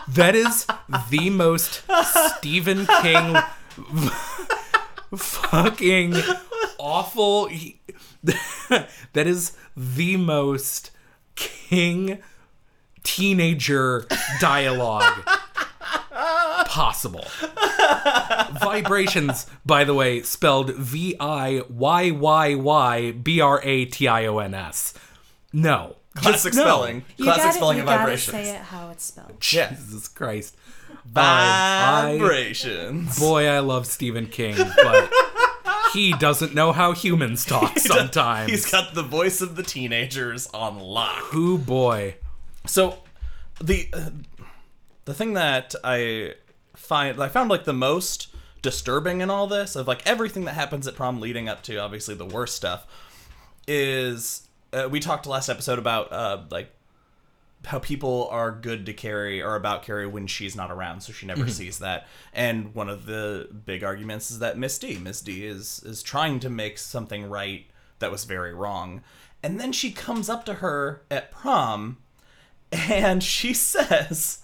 [0.08, 0.66] That is
[1.10, 1.82] the most
[2.36, 3.36] Stephen King
[5.16, 6.14] fucking
[6.78, 7.48] awful.
[8.22, 10.90] that is the most
[11.34, 12.18] King
[13.02, 14.06] teenager
[14.40, 15.28] dialogue
[16.76, 17.24] possible.
[18.60, 24.26] Vibrations, by the way, spelled V I Y Y Y B R A T I
[24.26, 24.94] O N S.
[25.52, 25.96] No.
[26.14, 26.62] Classic Just no.
[26.64, 27.04] spelling.
[27.16, 28.32] You Classic gotta, spelling you of gotta vibrations.
[28.36, 29.32] say it how it's spelled.
[29.52, 29.70] Yeah.
[29.70, 30.56] Jesus Christ.
[31.14, 33.18] I- Vibrations.
[33.18, 35.10] boy, I love Stephen King, but
[35.92, 38.50] he doesn't know how humans talk sometimes.
[38.50, 41.34] He's got the voice of the teenagers on lock.
[41.34, 42.16] Ooh boy.
[42.66, 42.98] So,
[43.60, 44.10] the uh,
[45.04, 46.34] the thing that I
[46.76, 48.28] find I found like the most
[48.62, 52.14] disturbing in all this of like everything that happens at prom leading up to obviously
[52.14, 52.86] the worst stuff
[53.68, 56.72] is uh, we talked last episode about uh like
[57.66, 61.26] how people are good to Carrie or about Carrie when she's not around, so she
[61.26, 62.06] never sees that.
[62.32, 66.38] And one of the big arguments is that Miss D, Miss D is is trying
[66.40, 67.66] to make something right
[67.98, 69.02] that was very wrong.
[69.42, 71.98] And then she comes up to her at prom
[72.72, 74.38] and she says,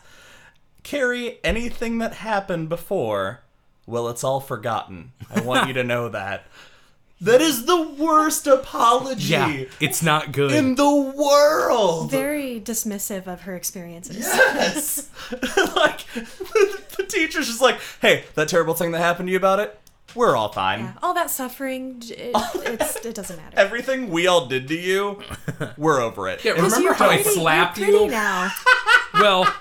[0.83, 3.41] Carrie, anything that happened before,
[3.87, 5.13] well, it's all forgotten.
[5.35, 6.47] I want you to know that.
[7.21, 10.51] That is the worst apology Yeah, it's not good.
[10.51, 12.11] in the world.
[12.11, 14.17] Very dismissive of her experiences.
[14.17, 15.09] Yes.
[15.77, 19.79] like the teacher's just like, "Hey, that terrible thing that happened to you about it,
[20.17, 20.81] we're all fine.
[20.81, 23.57] Yeah, all that suffering, it, it's, it doesn't matter.
[23.57, 25.23] Everything we all did to you,
[25.77, 28.11] we're over it." Yeah, 'Cause remember you're how I slapped you're pretty you?
[28.11, 28.51] now.
[29.15, 29.55] Well,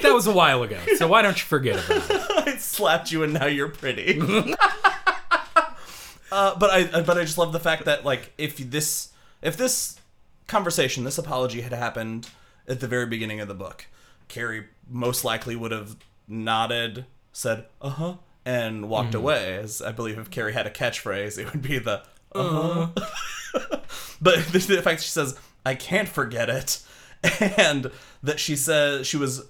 [0.00, 2.30] that was a while ago, so why don't you forget about it?
[2.46, 4.20] I slapped you and now you're pretty.
[6.32, 9.10] uh, but I but I just love the fact that like if this
[9.42, 9.98] if this
[10.46, 12.28] conversation this apology had happened
[12.68, 13.86] at the very beginning of the book,
[14.28, 15.96] Carrie most likely would have
[16.28, 19.56] nodded, said uh huh, and walked away.
[19.56, 23.06] As I believe if Carrie had a catchphrase, it would be the uh huh.
[24.20, 26.80] but the, the fact she says I can't forget it,
[27.40, 27.90] and
[28.22, 29.42] that she says she was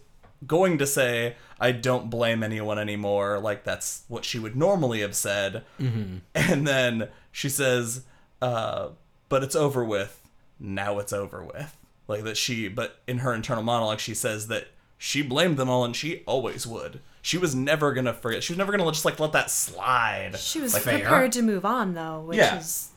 [0.46, 5.14] going to say I don't blame anyone anymore, like that's what she would normally have
[5.14, 6.22] said, and
[6.66, 8.04] then she says,
[8.42, 8.88] uh,
[9.28, 10.20] "But it's over with.
[10.58, 11.76] Now it's over with."
[12.08, 14.68] Like that she, but in her internal monologue, she says that
[14.98, 17.00] she blamed them all and she always would.
[17.22, 18.42] She was never gonna forget.
[18.44, 20.36] She was never gonna just like let that slide.
[20.38, 20.98] She was Like, fair.
[21.00, 22.58] prepared to move on, though, which Yeah.
[22.58, 22.90] is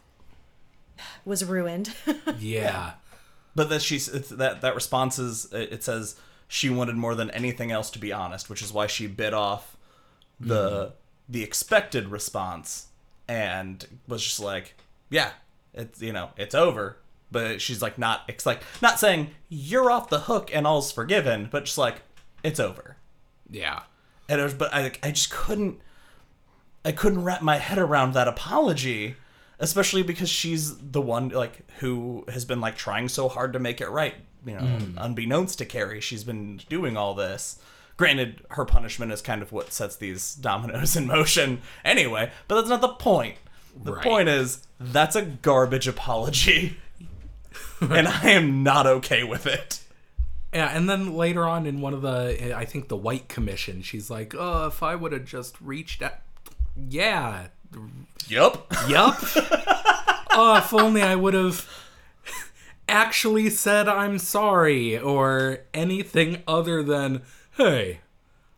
[1.26, 1.94] was ruined.
[2.40, 2.92] Yeah.
[3.56, 6.16] But that she's it's, that that response is it it says
[6.52, 9.78] she wanted more than anything else to be honest, which is why she bit off
[10.40, 10.94] the mm-hmm.
[11.30, 12.88] the expected response
[13.28, 14.76] and was just like,
[15.12, 15.32] yeah,
[15.74, 16.98] it's you know it's over.
[17.32, 21.48] But she's like not it's like not saying you're off the hook and all's forgiven,
[21.52, 22.02] but just like
[22.44, 22.98] it's over.
[23.50, 23.82] Yeah.
[24.28, 25.80] And it was, but I I just couldn't
[26.84, 29.18] I couldn't wrap my head around that apology,
[29.60, 33.82] especially because she's the one like who has been like trying so hard to make
[33.82, 34.16] it right.
[34.46, 34.94] You know, mm.
[34.98, 37.60] unbeknownst to Carrie, she's been doing all this.
[37.98, 42.70] Granted, her punishment is kind of what sets these dominoes in motion anyway, but that's
[42.70, 43.36] not the point.
[43.84, 44.04] The Right.
[44.04, 46.78] point is that's a garbage apology.
[47.82, 49.82] and I am not okay with it.
[50.54, 54.10] Yeah, and then later on in one of the, I think the White Commission, she's
[54.10, 56.16] like, "Oh, if I would have just reached out,
[56.76, 57.48] yeah,
[58.28, 58.72] Yup.
[58.88, 59.18] yup.
[60.32, 61.68] oh, if only I would have
[62.90, 67.22] actually said I'm sorry or anything other than,
[67.58, 68.00] hey,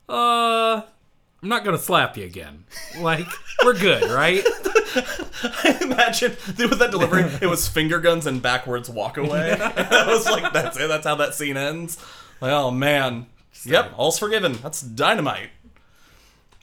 [0.09, 0.81] uh,
[1.43, 2.65] I'm not gonna slap you again.
[2.99, 3.27] Like,
[3.63, 4.43] we're good, right?
[4.93, 9.51] I imagine with that delivery, it was finger guns and backwards walk away.
[9.59, 10.87] I was like, that's it.
[10.87, 11.97] That's how that scene ends.
[12.41, 13.27] Like, oh man,
[13.63, 14.53] yep, all's forgiven.
[14.53, 15.49] That's dynamite.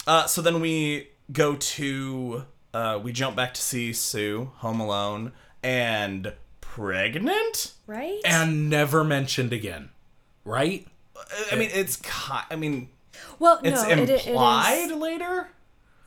[0.07, 5.33] Uh, so then we go to, uh, we jump back to see Sue home alone
[5.63, 6.33] and
[6.79, 7.73] pregnant.
[7.87, 8.21] right?
[8.25, 9.91] And never mentioned again,
[10.45, 10.87] right?
[11.53, 12.89] I mean, it's ki- I mean,
[13.39, 15.49] well, it's no, it, it implied later.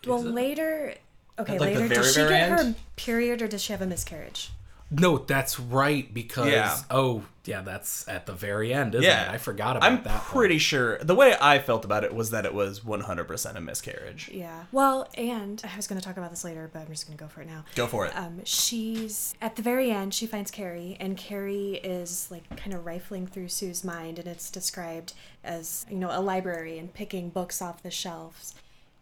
[0.07, 0.95] Well, later.
[1.37, 1.79] Okay, Like later.
[1.79, 4.51] very, Does she very get her period or does she have a miscarriage?
[4.89, 6.77] No, that's right because Yeah.
[6.89, 9.33] oh, Yeah, that's at the very end, isn't Yeah, it?
[9.33, 9.91] I forgot about that.
[9.97, 10.21] I'm that.
[10.21, 10.23] part.
[10.25, 14.29] pretty sure the way I felt about it was that it was 100% a miscarriage.
[14.31, 14.65] Yeah.
[14.71, 17.23] Well, and I was going to talk about this later, but I'm just going to
[17.23, 17.65] go for it now.
[17.75, 18.15] Go for it.
[18.15, 20.13] Um, she's at the very end.
[20.13, 24.51] She finds Carrie, and Carrie is like kind of rifling through Sue's mind, and it's
[24.51, 28.53] described as you know a library and picking books off the shelves,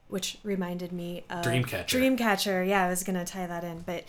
[0.08, 1.88] which reminded me of Dreamcatcher.
[2.18, 2.66] Dreamcatcher.
[2.68, 4.06] Yeah, I was gonna tie that in, but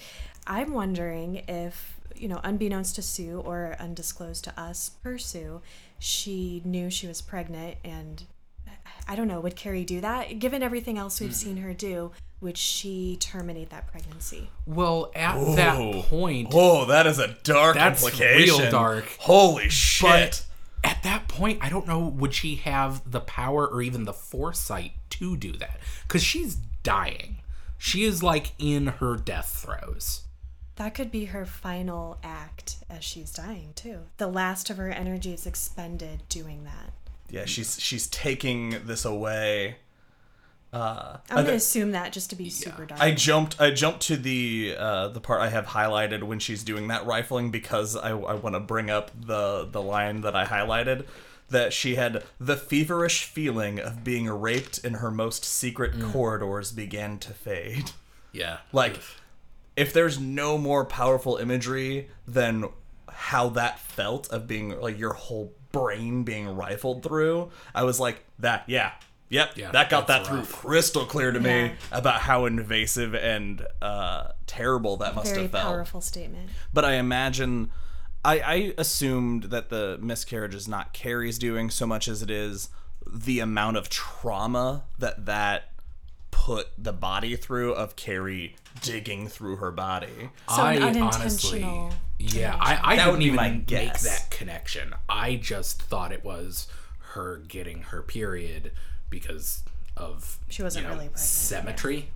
[0.47, 5.63] I'm wondering if you know, unbeknownst to Sue or undisclosed to us per Sue,
[5.99, 8.25] she knew she was pregnant and.
[9.09, 9.41] I don't know.
[9.41, 10.39] Would Carrie do that?
[10.39, 11.35] Given everything else we've mm.
[11.35, 14.51] seen her do, would she terminate that pregnancy?
[14.67, 15.57] Well, at Whoa.
[15.57, 16.03] that oh.
[16.03, 18.61] point, Oh, that is a dark That's implication.
[18.61, 19.05] real dark.
[19.19, 20.09] Holy shit.
[20.09, 20.45] but
[20.83, 24.93] at that point, I don't know, would she have the power or even the foresight
[25.11, 25.81] to do that?
[26.07, 27.39] Because she's dying.
[27.77, 30.23] She is like in her death throes.
[30.81, 33.99] That could be her final act as she's dying too.
[34.17, 36.95] The last of her energy is expended doing that.
[37.29, 39.77] yeah, she's she's taking this away.
[40.73, 41.57] Uh, I'm gonna okay.
[41.57, 42.99] assume that just to be super dark.
[42.99, 43.61] I jumped.
[43.61, 47.51] I jumped to the uh, the part I have highlighted when she's doing that rifling
[47.51, 51.05] because I, I want to bring up the the line that I highlighted
[51.51, 56.11] that she had the feverish feeling of being raped in her most secret Mm.
[56.13, 57.91] corridors began to fade.
[58.33, 58.59] Yeah.
[58.73, 59.01] Like,
[59.77, 62.65] if there's no more powerful imagery than
[63.11, 68.25] how that felt of being like your whole brain being rifled through, I was like,
[68.41, 68.93] that, yeah,
[69.29, 70.53] yep, Yeah, that got that that's through rough.
[70.53, 75.65] crystal clear to me about how invasive and uh, terrible that must Very have felt.
[75.65, 76.51] powerful statement.
[76.73, 77.71] But I imagine,
[78.25, 82.69] I, I assumed that the miscarriage is not Carrie's doing so much as it is
[83.11, 85.70] the amount of trauma that that
[86.31, 90.31] put the body through of Carrie digging through her body.
[90.49, 94.03] So I honestly, unintentional yeah, I, I That didn't even my make guess.
[94.05, 94.95] that connection.
[95.09, 96.69] I just thought it was
[97.15, 98.73] her getting her period
[99.09, 99.63] because
[99.97, 102.11] of She wasn't you know, really pregnant, symmetry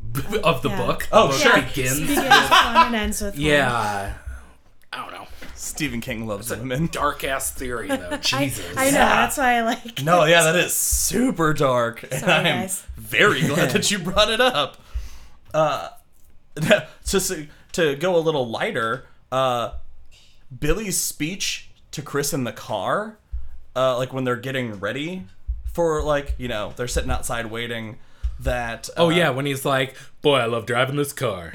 [0.44, 0.86] of the Yeah.
[0.86, 1.08] book.
[1.12, 1.62] Oh, The book sure.
[1.62, 2.00] Begins.
[2.00, 3.42] Begins with one and ends with one.
[3.42, 4.14] yeah,
[4.92, 5.26] I don't know.
[5.54, 6.86] Stephen King loves women.
[6.92, 8.16] Dark ass theory though.
[8.20, 8.76] Jesus.
[8.76, 8.92] I know.
[8.92, 10.02] That's why I like.
[10.02, 12.82] No, yeah, that is super dark, and Sorry, I'm guys.
[12.96, 14.78] very glad that you brought it up.
[15.52, 15.90] Uh,
[17.06, 19.72] to to go a little lighter, uh,
[20.56, 23.18] Billy's speech to Chris in the car,
[23.74, 25.26] uh, like when they're getting ready
[25.72, 27.98] for like you know they're sitting outside waiting.
[28.38, 31.52] That Oh uh, yeah, when he's like, "Boy, I love driving this car."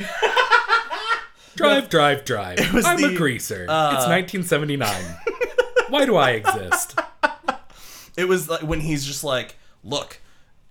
[1.56, 2.74] Drive, drive, drive.
[2.74, 3.64] was I'm a the, uh, greaser.
[3.64, 5.04] it's 1979.
[5.90, 6.98] Why do I exist?
[8.18, 10.20] It was like when he's just like, "Look,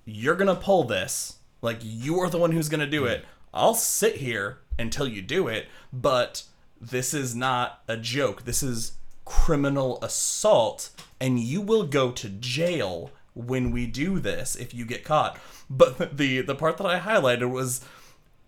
[0.05, 1.39] you're gonna pull this.
[1.63, 3.25] Like you are the one who's gonna do it.
[3.53, 6.45] I'll sit here until you do it, but
[6.81, 8.45] this is not a joke.
[8.45, 8.93] This is
[9.25, 10.91] criminal assault,
[11.21, 15.39] and you will go to jail when we do this if you get caught."
[15.69, 17.83] But the the part that I highlighted was,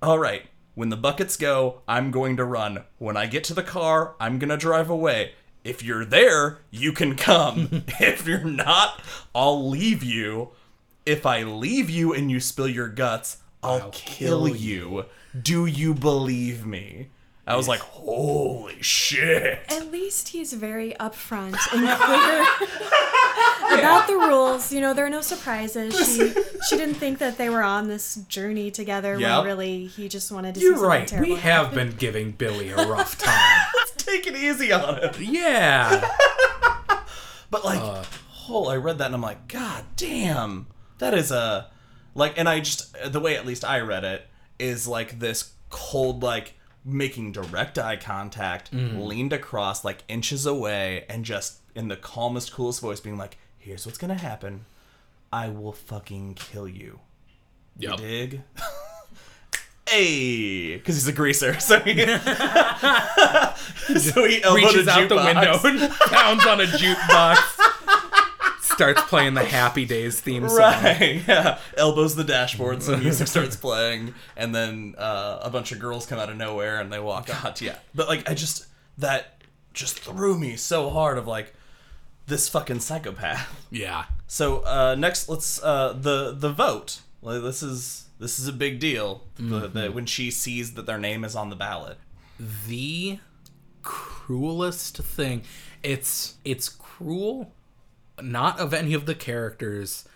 [0.01, 2.85] "All right." When the buckets go, I'm going to run.
[2.99, 5.33] When I get to the car, I'm going to drive away.
[5.65, 7.85] If you're there, you can come.
[8.01, 9.03] if you're not,
[9.35, 10.51] I'll leave you.
[11.05, 15.05] If I leave you and you spill your guts, I'll, I'll kill, kill you.
[15.41, 17.11] Do you believe me?
[17.45, 19.61] I was like, holy shit.
[19.69, 22.47] At least he's very upfront and clear
[23.79, 24.73] about the rules.
[24.73, 25.93] You know, there are no surprises.
[25.95, 26.33] She
[26.69, 29.39] she didn't think that they were on this journey together Yep.
[29.39, 31.09] when really he just wanted to see You're something right.
[31.09, 31.89] terrible We have happen.
[31.89, 33.67] been giving Billy a rough time.
[33.77, 35.13] Let's Take it easy on him.
[35.19, 36.09] yeah.
[37.51, 37.81] But like,
[38.49, 41.69] oh, I read that and I'm like, God damn, that is a
[42.15, 44.27] like, and I just the way at least I read it
[44.59, 49.01] is like this cold, like making direct eye contact, mm-hmm.
[49.01, 53.87] leaned across like inches away, and just in the calmest, coolest voice, being like, "Here's
[53.87, 54.67] what's gonna happen.
[55.33, 57.01] I will fucking kill you."
[57.79, 58.43] You dig?
[59.89, 61.95] Hey, because he's a greaser, so he,
[63.99, 67.39] so he Reaches out the window and pounds on a jukebox.
[68.75, 70.59] Starts playing the Happy Days theme song.
[70.59, 71.59] Right, yeah.
[71.77, 76.19] Elbows the dashboard, so music starts playing, and then uh, a bunch of girls come
[76.19, 77.61] out of nowhere and they walk out.
[77.61, 77.77] Yeah.
[77.95, 78.67] But, like, I just,
[78.99, 79.43] that
[79.73, 81.55] just threw me so hard of, like,
[82.27, 83.67] this fucking psychopath.
[83.71, 84.05] Yeah.
[84.27, 87.01] So, uh, next, let's, uh, the, the vote.
[87.21, 89.25] Like, this is, this is a big deal.
[89.37, 91.99] The, the, when she sees that their name is on the ballot.
[92.67, 93.19] the
[93.83, 95.43] cruelest thing
[95.83, 97.53] it's it's cruel
[98.23, 100.07] not of any of the characters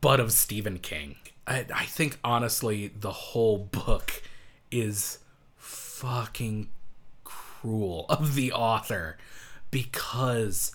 [0.00, 1.16] but of stephen king
[1.46, 4.22] i, I think honestly the whole book
[4.70, 5.18] is
[5.56, 6.68] fucking
[7.24, 9.18] cruel of the author
[9.70, 10.74] because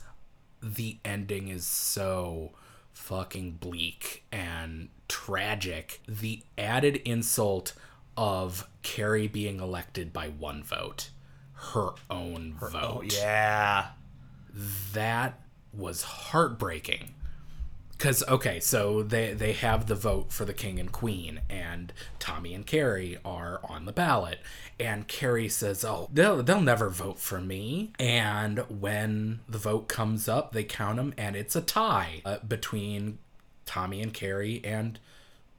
[0.61, 2.51] the ending is so
[2.93, 6.01] fucking bleak and tragic.
[6.07, 7.73] The added insult
[8.17, 11.11] of Carrie being elected by one vote,
[11.73, 12.73] her own vote.
[12.73, 13.89] Oh yeah.
[14.93, 15.39] That
[15.77, 17.13] was heartbreaking.
[17.97, 22.53] Cause okay, so they they have the vote for the king and queen, and Tommy
[22.53, 24.39] and Carrie are on the ballot,
[24.79, 30.29] and Carrie says, "Oh, they'll they'll never vote for me." And when the vote comes
[30.29, 33.17] up, they count them, and it's a tie uh, between
[33.65, 34.99] Tommy and Carrie, and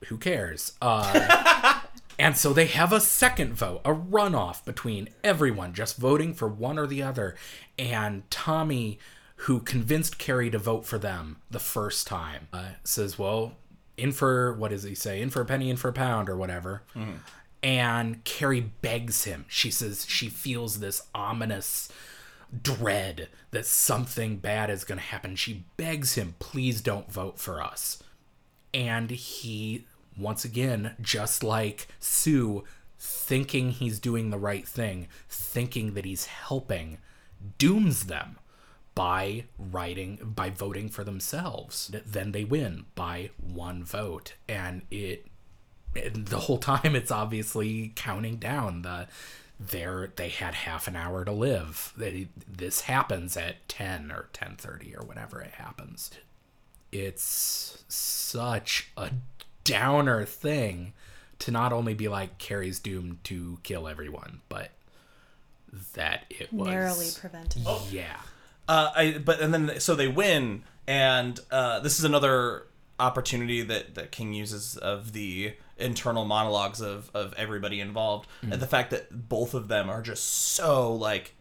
[0.07, 0.75] who cares?
[0.81, 1.81] Uh,
[2.21, 6.79] and so they have a second vote, a runoff between everyone just voting for one
[6.79, 7.35] or the other,
[7.77, 9.01] and Tommy
[9.43, 13.57] who convinced Carrie to vote for them the first time, uh, says, "Well,
[13.97, 15.21] in for what does he say?
[15.21, 16.83] In for a penny, in for a pound, or whatever."
[17.63, 19.45] And Carrie begs him.
[19.49, 21.91] She says she feels this ominous
[22.63, 25.37] dread that something bad is going to happen.
[25.37, 28.03] She begs him, "Please don't vote for us."
[28.75, 29.87] And he,
[30.17, 32.65] once again, just like Sue,
[32.99, 36.99] thinking he's doing the right thing, thinking that he's helping,
[37.59, 38.39] dooms them
[38.99, 41.95] by writing by voting for themselves.
[42.05, 44.35] Then they win by one vote.
[44.49, 45.25] And it
[45.95, 49.07] and the whole time it's obviously counting down the
[49.61, 51.93] there they had half an hour to live.
[51.97, 56.11] They, this happens at 10 or 10:30 or whenever it happens.
[56.91, 59.11] It's such a
[59.63, 60.93] downer thing
[61.39, 64.73] to not only be like Carrie's doomed to kill everyone but
[65.95, 67.63] that it was Narrowly prevented.
[67.65, 67.87] Oh.
[67.93, 68.17] yeah
[68.69, 72.67] Uh, I but and then so they win, and uh, this is another
[73.01, 78.67] opportunity that that King uses of the internal monologues of of everybody involved, and the
[78.67, 81.35] fact that both of them are just so like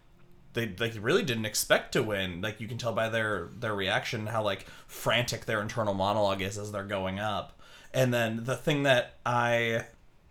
[0.54, 2.42] they like really didn't expect to win.
[2.42, 6.58] Like you can tell by their their reaction how like frantic their internal monologue is
[6.58, 7.60] as they're going up.
[7.94, 9.86] And then the thing that I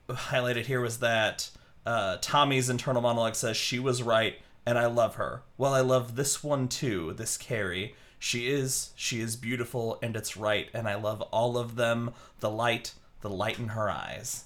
[0.08, 1.50] highlighted here was that
[1.84, 5.42] uh, Tommy's internal monologue says she was right and I love her.
[5.56, 7.94] Well, I love this one too, this Carrie.
[8.18, 12.50] She is she is beautiful and it's right and I love all of them, the
[12.50, 14.44] light, the light in her eyes.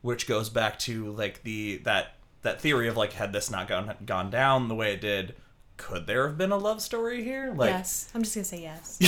[0.00, 3.94] Which goes back to like the that that theory of like had this not gone
[4.04, 5.36] gone down the way it did,
[5.82, 7.52] could there have been a love story here?
[7.56, 9.00] Like yes, I'm just gonna say yes.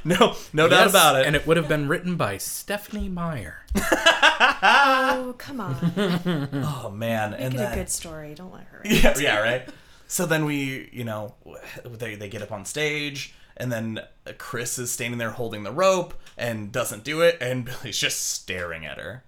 [0.04, 1.26] no, no doubt about it.
[1.26, 3.60] And it would have been written by Stephenie Meyer.
[3.76, 5.92] oh come on,
[6.52, 8.34] oh man, make and it then, a good story.
[8.34, 8.82] Don't let her.
[8.84, 9.20] yeah, it.
[9.20, 9.68] yeah, right.
[10.08, 11.36] So then we, you know,
[11.84, 14.00] they they get up on stage, and then
[14.36, 18.84] Chris is standing there holding the rope and doesn't do it, and Billy's just staring
[18.84, 19.22] at her.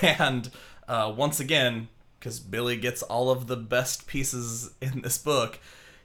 [0.00, 0.50] And
[0.88, 1.88] uh, once again,
[2.18, 5.58] because Billy gets all of the best pieces in this book,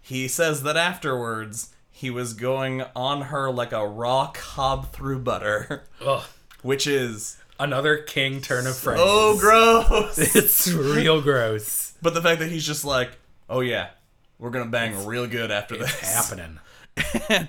[0.06, 5.86] he says that afterwards he was going on her like a raw cob through butter,
[6.06, 6.24] Ugh.
[6.62, 9.00] which is Another king turn of phrase.
[9.02, 10.18] oh gross.
[10.36, 11.94] It's real gross.
[12.02, 13.18] But the fact that he's just like,
[13.50, 13.90] oh yeah,
[14.38, 16.00] we're gonna bang real good after this.
[16.02, 16.60] Happening.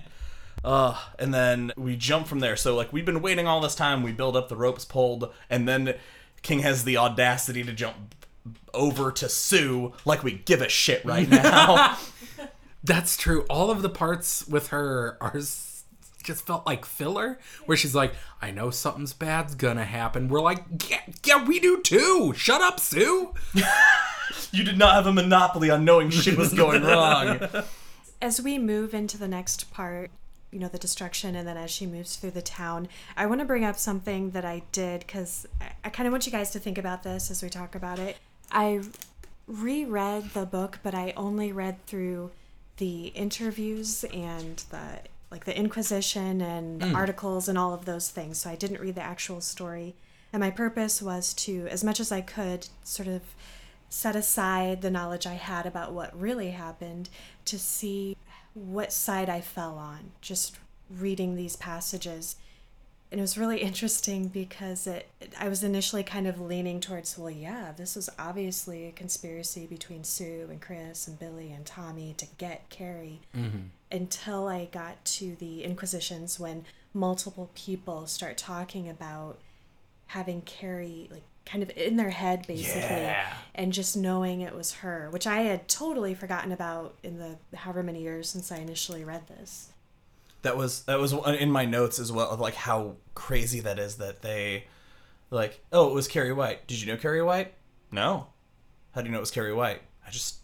[0.65, 2.57] Uh, and then we jump from there.
[2.57, 4.03] So like we've been waiting all this time.
[4.03, 5.95] We build up the ropes pulled, and then
[6.43, 8.17] King has the audacity to jump
[8.75, 11.97] over to Sue like we give a shit right now.
[12.87, 13.45] That's true.
[13.51, 18.51] All of the parts with her are just felt like filler, where she's like, "I
[18.53, 23.34] know something's bad's gonna happen." We're like, "Yeah, yeah, we do too." Shut up, Sue.
[24.53, 27.41] you did not have a monopoly on knowing shit was going wrong.
[28.22, 30.11] As we move into the next part,
[30.53, 33.45] you know, the destruction, and then as she moves through the town, I want to
[33.45, 36.59] bring up something that I did because I, I kind of want you guys to
[36.59, 38.16] think about this as we talk about it.
[38.51, 38.80] I
[39.47, 42.30] reread the book, but I only read through
[42.77, 45.01] the interviews and the
[45.31, 46.95] like the Inquisition and hmm.
[46.95, 48.39] articles and all of those things.
[48.39, 49.97] So I didn't read the actual story.
[50.33, 53.22] And my purpose was to, as much as I could, sort of
[53.89, 57.09] set aside the knowledge I had about what really happened
[57.47, 58.16] to see
[58.55, 60.57] what side I fell on, just
[60.91, 62.37] reading these passages.
[63.11, 67.31] And it was really interesting because it I was initially kind of leaning towards, well,
[67.31, 72.27] yeah, this is obviously a conspiracy between Sue and Chris and Billy and Tommy to
[72.39, 73.21] get Carrie.
[73.37, 73.59] Mm-hmm.
[73.93, 79.39] Until I got to the Inquisitions when multiple people start talking about
[80.07, 83.33] having Carrie like kind of in their head basically Yeah.
[83.55, 87.85] and just knowing it was her, which I had totally forgotten about in the however
[87.85, 89.69] many years since I initially read this.
[90.47, 93.97] That was that was in my notes as well of like how crazy that is
[93.97, 94.67] that they
[95.31, 96.69] like oh it was Carrie White.
[96.69, 97.53] Did you know Carrie White?
[97.91, 98.29] No.
[98.95, 99.83] How do you know it was Carrie White?
[100.07, 100.37] I just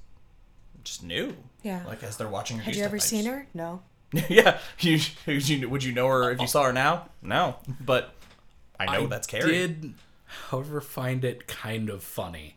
[0.83, 1.37] just knew.
[1.63, 1.85] Yeah.
[1.87, 2.65] Like as they're watching her.
[2.65, 3.47] Had you stuff, ever I seen just- her?
[3.55, 3.83] No.
[4.29, 4.59] yeah.
[4.81, 7.09] You, would you would you know her if you saw her now?
[7.23, 7.57] No.
[7.81, 8.13] But
[8.81, 9.45] I know I that's Carrie.
[9.45, 9.95] I did,
[10.51, 12.57] however, find it kind of funny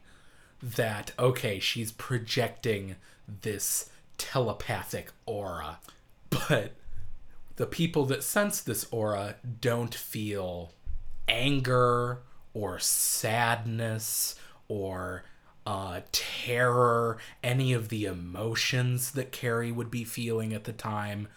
[0.64, 2.96] that okay, she's projecting
[3.42, 5.78] this telepathic aura,
[6.32, 6.72] but
[7.56, 10.74] the people that sense this aura don't feel
[11.28, 12.20] anger
[12.54, 14.36] or sadness
[14.68, 15.24] or
[15.66, 21.28] uh, terror, any of the emotions that Carrie would be feeling at the time.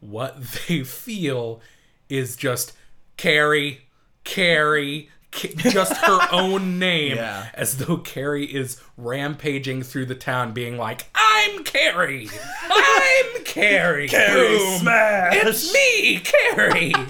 [0.00, 1.60] What they feel
[2.08, 2.72] is just
[3.16, 3.82] Carrie,
[4.24, 7.48] Carrie, Ca- just her own name, Yeah.
[7.54, 12.28] as though Carrie is rampaging through the town, being like, "I'm Carrie,
[12.70, 14.78] I'm Carrie, Carrie Boom.
[14.80, 15.34] smash.
[15.36, 16.92] it's me, Carrie."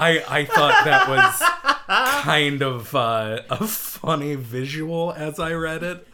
[0.00, 6.06] I I thought that was kind of uh, a funny visual as I read it.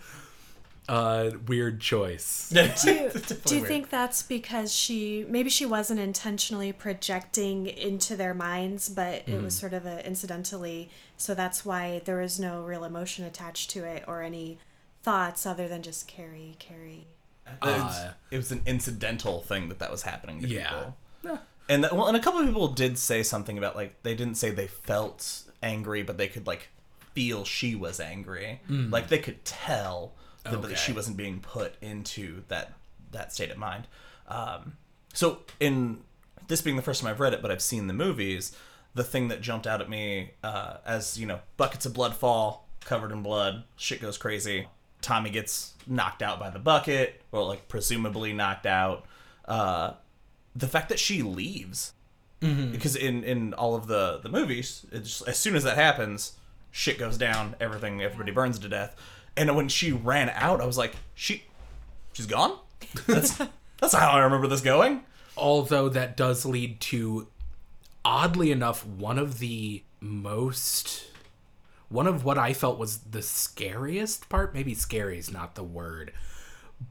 [0.89, 2.51] Uh, weird choice.
[2.53, 2.61] Do
[2.93, 3.11] you,
[3.47, 9.15] do you think that's because she maybe she wasn't intentionally projecting into their minds, but
[9.15, 9.45] it Mm-hmm.
[9.45, 13.85] was sort of a incidentally, so that's why there was no real emotion attached to
[13.85, 14.59] it or any
[15.03, 17.07] thoughts other than just Carrie, Carrie.
[17.63, 20.69] It's- it was an incidental thing that that was happening to Yeah.
[21.23, 21.39] people.
[21.69, 24.35] And that, well, and a couple of people did say something about like they didn't
[24.35, 26.69] say they felt angry, but they could like
[27.15, 28.61] feel she was angry.
[28.69, 30.13] Like they could tell
[30.45, 32.73] that, that she wasn't being put into that
[33.13, 33.87] that state of mind.
[34.29, 34.77] Um,
[35.13, 35.99] so in
[36.49, 38.57] this being the first time I've read it, but I've seen the movies,
[38.95, 42.69] the thing that jumped out at me uh, as you know buckets of blood fall,
[42.81, 44.69] covered in blood, shit goes crazy.
[45.01, 49.05] Tommy gets knocked out by the bucket, or like presumably knocked out.
[49.47, 49.93] Uh,
[50.57, 51.93] the fact that she leaves
[52.73, 56.35] because in in all of the the movies it's as soon as that happens
[56.71, 58.95] shit goes down everything everybody burns to death
[59.37, 61.45] and when she ran out i was like she
[62.13, 62.57] she's gone
[63.07, 63.37] that's
[63.81, 65.03] that's how i remember this going
[65.37, 67.29] Although that does lead to,
[68.05, 71.07] oddly enough, one of the most.
[71.89, 74.55] One of what I felt was the scariest part.
[74.55, 76.13] Maybe scary is not the word.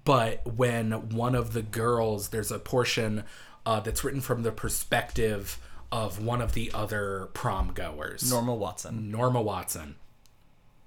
[0.05, 3.23] But when one of the girls, there's a portion
[3.65, 5.59] uh, that's written from the perspective
[5.91, 8.29] of one of the other prom goers.
[8.29, 9.95] Norma watson Norma Watson.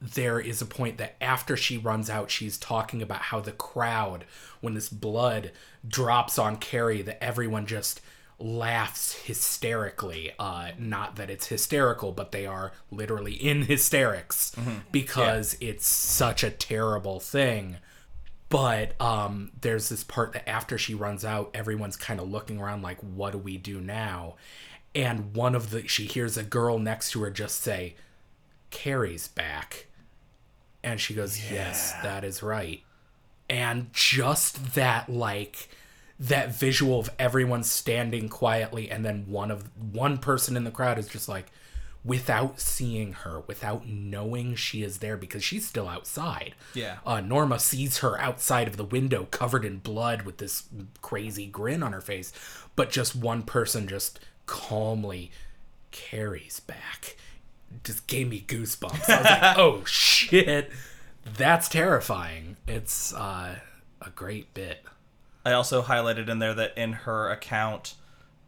[0.01, 4.25] There is a point that after she runs out, she's talking about how the crowd,
[4.61, 5.53] when this blood
[5.87, 8.01] drops on Carrie, that everyone just
[8.39, 10.33] laughs hysterically.
[10.39, 14.53] Uh, not that it's hysterical, but they are literally in hysterics
[14.93, 17.79] because it's such a terrible thing.
[18.49, 22.83] But um, there's this part that after she runs out, everyone's kind of looking around
[22.83, 24.37] like, what do we do now?
[24.95, 27.97] And one of the, she hears a girl next to her just say,
[28.77, 29.87] Carrie's back.
[30.85, 32.83] And she goes, yes, that is right.
[33.49, 35.69] And just that, like,
[36.21, 40.99] that visual of everyone standing quietly and then one of one person in the crowd
[40.99, 41.47] is just like
[42.05, 46.97] without seeing her without knowing she is there because she's still outside Yeah.
[47.05, 50.63] uh, norma sees her outside of the window covered in blood with this
[51.03, 52.33] crazy grin on her face
[52.77, 55.31] but just one person just calmly
[55.91, 57.17] Carrie's back
[57.85, 60.71] just gave me goosebumps i was like oh shit
[61.37, 63.57] that's terrifying it's uh,
[64.01, 64.85] a great bit
[65.47, 67.95] I also highlighted in there that in her account,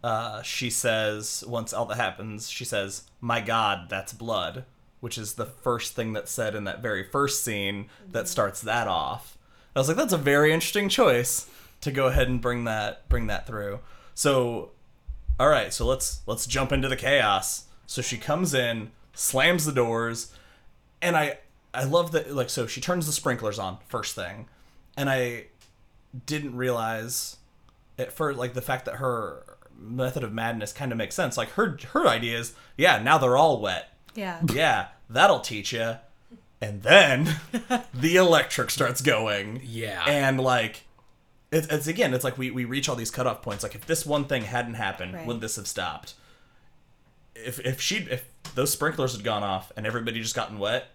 [0.02, 4.64] uh, she says once all that happens, she says, "My God, that's blood,"
[4.98, 8.88] which is the first thing that's said in that very first scene that starts that
[8.88, 9.38] off.
[9.76, 11.48] I was like, that's a very interesting choice
[11.82, 13.78] to go ahead and bring that bring that through.
[14.12, 14.72] So,
[15.38, 17.66] all right, so let's let's jump into the chaos.
[17.86, 20.32] So she comes in, slams the doors,
[21.02, 21.38] and I
[21.74, 24.46] I love that like so she turns the sprinklers on first thing,
[24.96, 25.46] and I
[26.26, 27.36] didn't realize
[27.98, 29.44] at first like the fact that her
[29.78, 33.36] method of madness kind of makes sense like her her idea is yeah now they're
[33.36, 34.40] all wet Yeah.
[34.52, 35.96] yeah that'll teach you
[36.60, 37.36] and then
[37.94, 40.02] the electric starts going Yeah.
[40.08, 40.82] and like
[41.52, 44.04] it's, it's again it's like we, we reach all these cutoff points like if this
[44.04, 45.26] one thing hadn't happened Right.
[45.26, 46.14] would this have stopped
[47.36, 48.24] if if she if
[48.58, 50.88] those sprinklers had gone off and everybody just gotten wet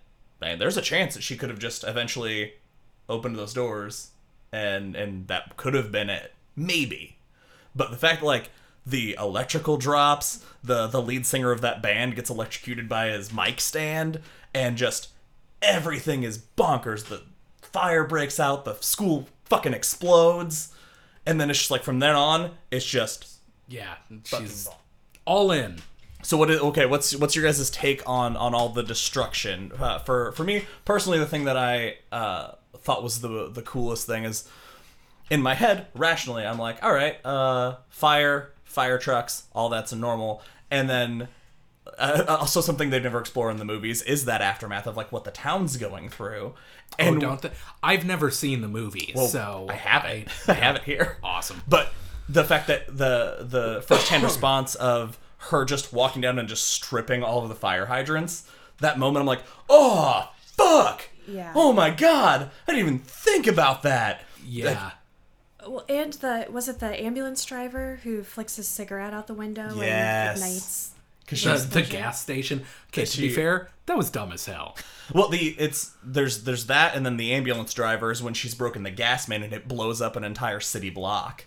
[0.43, 2.53] man, there's a chance that she could have just eventually
[3.07, 4.11] opened those doors
[4.51, 6.33] and and that could have been it.
[6.55, 7.17] Maybe.
[7.75, 8.49] But the fact like
[8.85, 13.61] the electrical drops the the lead singer of that band gets electrocuted by his mic
[13.61, 14.19] stand
[14.53, 15.09] and just
[15.61, 17.05] everything is bonkers.
[17.05, 17.23] The
[17.61, 20.73] fire breaks out the school fucking explodes
[21.25, 23.39] and then it's just like from then on it's just
[23.69, 23.95] Yeah,
[24.25, 24.67] she's
[25.25, 25.77] all in.
[26.23, 26.85] So what is okay?
[26.85, 29.71] What's what's your guys' take on on all the destruction?
[29.77, 34.07] Uh, for for me personally, the thing that I uh, thought was the the coolest
[34.07, 34.47] thing is
[35.29, 40.41] in my head, rationally, I'm like, all right, uh, fire, fire trucks, all that's normal.
[40.69, 41.27] And then
[41.97, 45.23] uh, also something they never explore in the movies is that aftermath of like what
[45.23, 46.53] the town's going through.
[46.99, 50.27] And And don't th- I've never seen the movie, so I have it.
[50.47, 51.17] I have it here.
[51.23, 51.61] Awesome.
[51.67, 51.91] But
[52.29, 55.17] the fact that the the first hand response of
[55.49, 59.27] her just walking down and just stripping all of the fire hydrants, that moment I'm
[59.27, 61.09] like, oh fuck.
[61.27, 61.53] Yeah.
[61.55, 62.51] Oh my god.
[62.67, 64.21] I didn't even think about that.
[64.45, 64.91] Yeah.
[65.65, 69.69] Well, and the was it the ambulance driver who flicks his cigarette out the window
[69.75, 70.37] Yes.
[70.41, 70.91] and ignites?
[71.21, 72.65] Because The, she's the gas station.
[72.89, 74.75] Okay, to be fair, that was dumb as hell.
[75.13, 78.83] Well, the it's there's there's that, and then the ambulance driver is when she's broken
[78.83, 81.45] the gas main and it blows up an entire city block.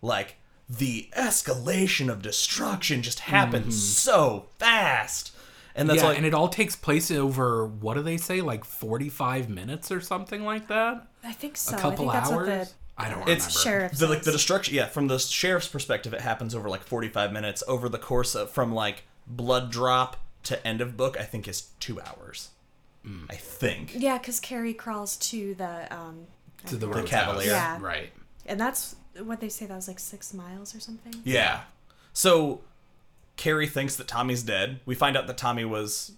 [0.00, 0.36] Like
[0.68, 5.34] the escalation of destruction just happens so fast,
[5.74, 8.64] and that's yeah, like and it all takes place over what do they say, like
[8.64, 11.06] forty-five minutes or something like that?
[11.22, 11.76] I think so.
[11.76, 12.48] A couple I think that's hours.
[12.48, 13.32] what the I don't know.
[13.32, 13.88] It's remember.
[13.90, 14.74] sheriff the like the destruction.
[14.74, 18.34] Yeah, from the sheriff's perspective, it happens over like forty five minutes over the course
[18.34, 21.18] of from like blood drop to end of book.
[21.18, 22.50] I think is two hours.
[23.28, 23.92] I think.
[23.94, 26.26] Yeah, because Carrie crawls to the um,
[26.66, 27.50] to the, The Cavalier.
[27.50, 27.78] Yeah.
[27.78, 28.10] Right.
[28.46, 31.14] and that's what they say that was like six miles or something.
[31.24, 31.62] Yeah.
[32.12, 32.60] So
[33.36, 34.80] Carrie thinks that Tommy's dead.
[34.86, 36.12] We find out that Tommy was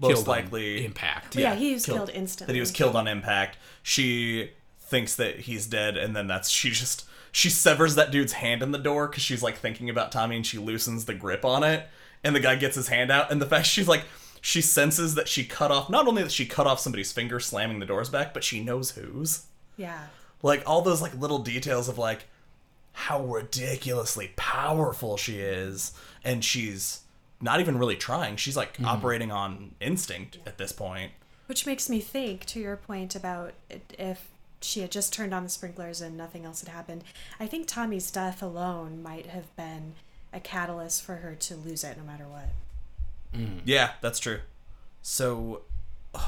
[0.00, 1.36] most Killed on likely impact.
[1.36, 2.52] Yeah, he was killed instantly.
[2.52, 3.58] That he was killed on impact.
[3.82, 8.62] She thinks that he's dead, and then that's she just she severs that dude's hand
[8.62, 11.62] in the door because she's like thinking about Tommy, and she loosens the grip on
[11.62, 11.88] it,
[12.24, 14.04] and the guy gets his hand out, and the fact she's like
[14.40, 17.78] she senses that she cut off not only that she cut off somebody's finger slamming
[17.78, 19.44] the doors back, but she knows whose
[19.76, 20.06] Yeah.
[20.42, 22.24] Like all those like little details of like
[22.92, 25.92] how ridiculously powerful she is
[26.24, 27.00] and she's
[27.40, 28.36] not even really trying.
[28.36, 28.84] She's like mm-hmm.
[28.84, 31.12] operating on instinct at this point.
[31.46, 33.52] Which makes me think, to your point about
[33.98, 34.28] if
[34.60, 37.02] she had just turned on the sprinklers and nothing else had happened,
[37.40, 39.94] I think Tommy's death alone might have been
[40.32, 42.48] a catalyst for her to lose it no matter what.
[43.34, 43.60] Mm.
[43.64, 44.40] yeah that's true.
[45.00, 45.62] So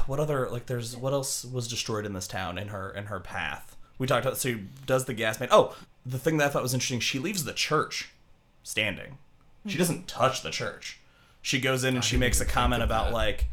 [0.07, 3.19] what other like there's what else was destroyed in this town in her in her
[3.19, 5.75] path we talked about so she does the gas man oh
[6.05, 8.09] the thing that i thought was interesting she leaves the church
[8.63, 9.17] standing
[9.67, 10.99] she doesn't touch the church
[11.41, 13.13] she goes in and she makes a comment about that.
[13.13, 13.45] like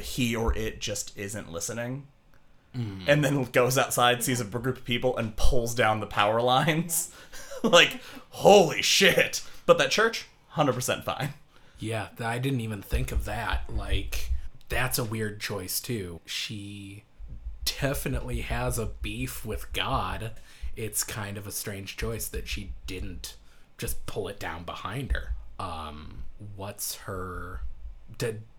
[0.00, 2.06] he or it just isn't listening
[2.76, 3.04] Mm.
[3.06, 7.14] and then goes outside sees a group of people and pulls down the power lines
[7.62, 8.00] like
[8.30, 11.34] holy shit but that church 100% fine
[11.78, 13.64] Yeah, I didn't even think of that.
[13.72, 14.30] Like,
[14.68, 16.20] that's a weird choice, too.
[16.26, 17.04] She
[17.84, 20.30] definitely has a beef with God.
[20.74, 23.36] It's kind of a strange choice that she didn't
[23.76, 25.34] just pull it down behind her.
[25.58, 26.24] Um,
[26.56, 27.60] what's her.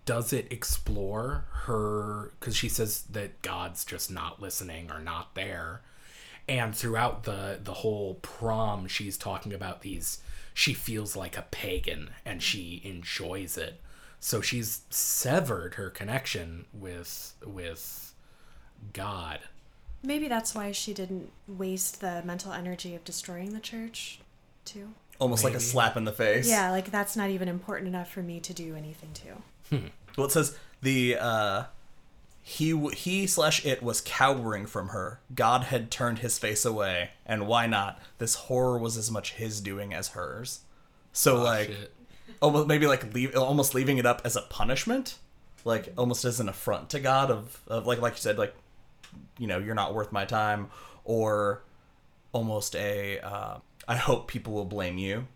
[0.05, 2.33] Does it explore her.
[2.39, 5.81] Because she says that God's just not listening or not there
[6.47, 10.19] and throughout the the whole prom she's talking about these
[10.53, 13.81] she feels like a pagan and she enjoys it
[14.19, 18.13] so she's severed her connection with with
[18.93, 19.39] god
[20.03, 24.19] Maybe that's why she didn't waste the mental energy of destroying the church,
[24.63, 24.89] too.
[25.19, 28.21] almost like a slap in the face Yeah, like that's not even important enough for
[28.21, 29.81] me to do anything to.
[30.15, 31.63] Well, it says the uh,
[32.43, 35.21] he he slash it was cowering from her.
[35.33, 37.99] God had turned his face away, and why not?
[38.19, 40.59] This horror was as much his doing as hers.
[41.13, 41.93] So like, Shit.
[42.43, 45.17] almost maybe like leave almost leaving it up as a punishment,
[45.63, 48.53] like almost as an affront to God of of like like you said like,
[49.37, 50.69] you know you're not worth my time,
[51.03, 51.61] or
[52.31, 53.57] almost a uh,
[53.87, 55.27] I hope people will blame you,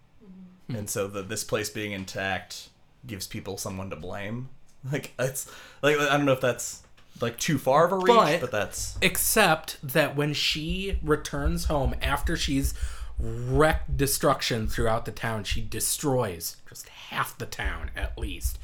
[0.67, 2.69] and so that this place being intact
[3.07, 4.49] gives people someone to blame.
[4.89, 5.51] Like it's
[5.81, 6.83] like I don't know if that's
[7.19, 11.95] like too far of a reach, But- but, that's except that when she returns home
[12.01, 12.73] after she's
[13.19, 18.57] wrecked destruction throughout the town she destroys just half the town at least.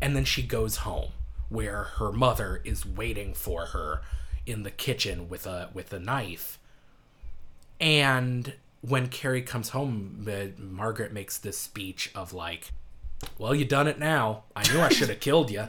[0.00, 1.12] And then she goes home
[1.48, 4.00] where her mother is waiting for her
[4.46, 6.58] in the kitchen with a with a knife
[7.82, 12.72] and when Carrie comes home, uh, Margaret makes this speech of like,
[13.38, 14.44] "Well, you done it now.
[14.54, 15.64] I knew I should have killed you.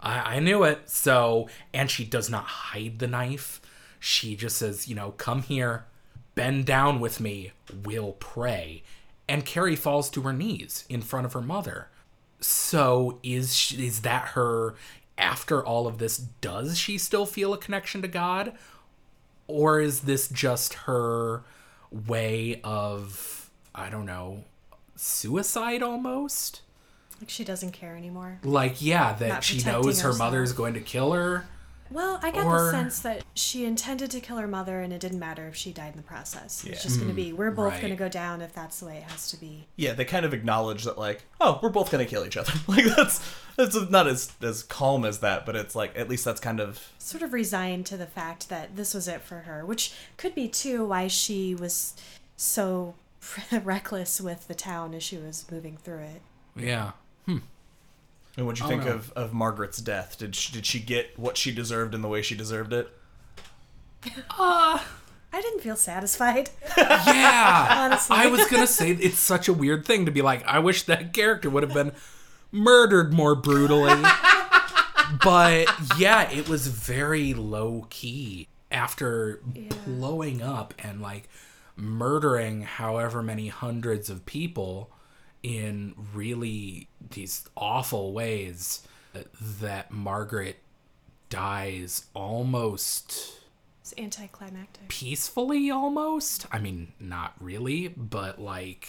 [0.00, 3.60] I, I knew it." So, and she does not hide the knife.
[4.00, 5.84] She just says, "You know, come here,
[6.34, 7.52] bend down with me.
[7.84, 8.82] We'll pray."
[9.28, 11.88] And Carrie falls to her knees in front of her mother.
[12.40, 14.74] So, is she, is that her?
[15.22, 18.52] After all of this, does she still feel a connection to God?
[19.48, 21.42] or is this just her
[21.90, 24.44] way of i don't know
[24.94, 26.62] suicide almost
[27.20, 28.38] Like she doesn't care anymore.
[28.44, 30.18] like yeah that Not she knows her herself.
[30.18, 31.44] mother's going to kill her
[31.92, 35.00] Well, I got Or- the sense that she intended to kill her mother, and it
[35.00, 36.64] didn't matter if she died in the process.
[36.64, 36.72] Yeah.
[36.72, 37.80] It's just going to be we're both right.
[37.80, 39.66] going to go down if that's the way it has to be.
[39.76, 42.52] Yeah, they kind of acknowledge that, like, oh, we're both gonna kill each other.
[42.68, 43.20] like that's
[43.56, 46.92] that's not as as calm as that, but it's like at least that's kind of
[46.98, 50.48] Sort of resigned to the fact that this was it for her, which could be
[50.48, 51.94] too why she was
[52.36, 52.94] so
[53.62, 56.22] reckless with the town as she was moving through it.
[56.56, 56.92] Yeah.
[58.36, 58.92] And what'd you Oh, think no.
[58.92, 60.16] of, of Margaret's death?
[60.18, 62.88] Did she, did she get what she deserved in the way she deserved it?
[64.38, 64.78] Uh,
[65.32, 66.50] I didn't feel satisfied.
[66.76, 67.66] Yeah.
[67.70, 68.16] Honestly.
[68.16, 70.84] I was going to say it's such a weird thing to be like, I wish
[70.84, 71.92] that character would have been
[72.50, 74.00] murdered more brutally.
[75.22, 75.66] but
[75.98, 79.40] yeah, it was very low key after
[79.86, 81.28] blowing up and like
[81.76, 84.90] murdering however many hundreds of people
[85.42, 88.86] in really these awful ways
[89.60, 90.56] that Margaret
[91.28, 93.32] dies almost
[93.80, 94.88] It's anticlimactic.
[94.88, 96.46] peacefully almost.
[96.52, 98.88] I mean, not really, but like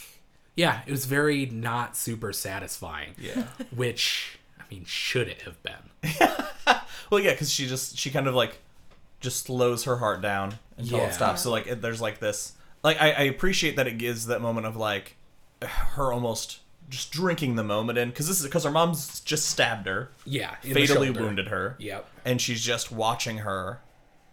[0.55, 3.15] yeah, it was very not super satisfying.
[3.17, 3.47] Yeah.
[3.75, 6.11] Which I mean, should it have been?
[7.09, 8.59] well, yeah, because she just she kind of like
[9.19, 11.07] just slows her heart down until Yeah.
[11.07, 11.41] it stops.
[11.41, 14.67] So like it, there's like this like I, I appreciate that it gives that moment
[14.67, 15.15] of like
[15.65, 16.59] her almost
[16.89, 20.55] just drinking the moment in because this is because her mom's just stabbed her, Yeah,
[20.61, 21.75] fatally wounded her.
[21.79, 22.07] Yep.
[22.25, 23.79] and she's just watching her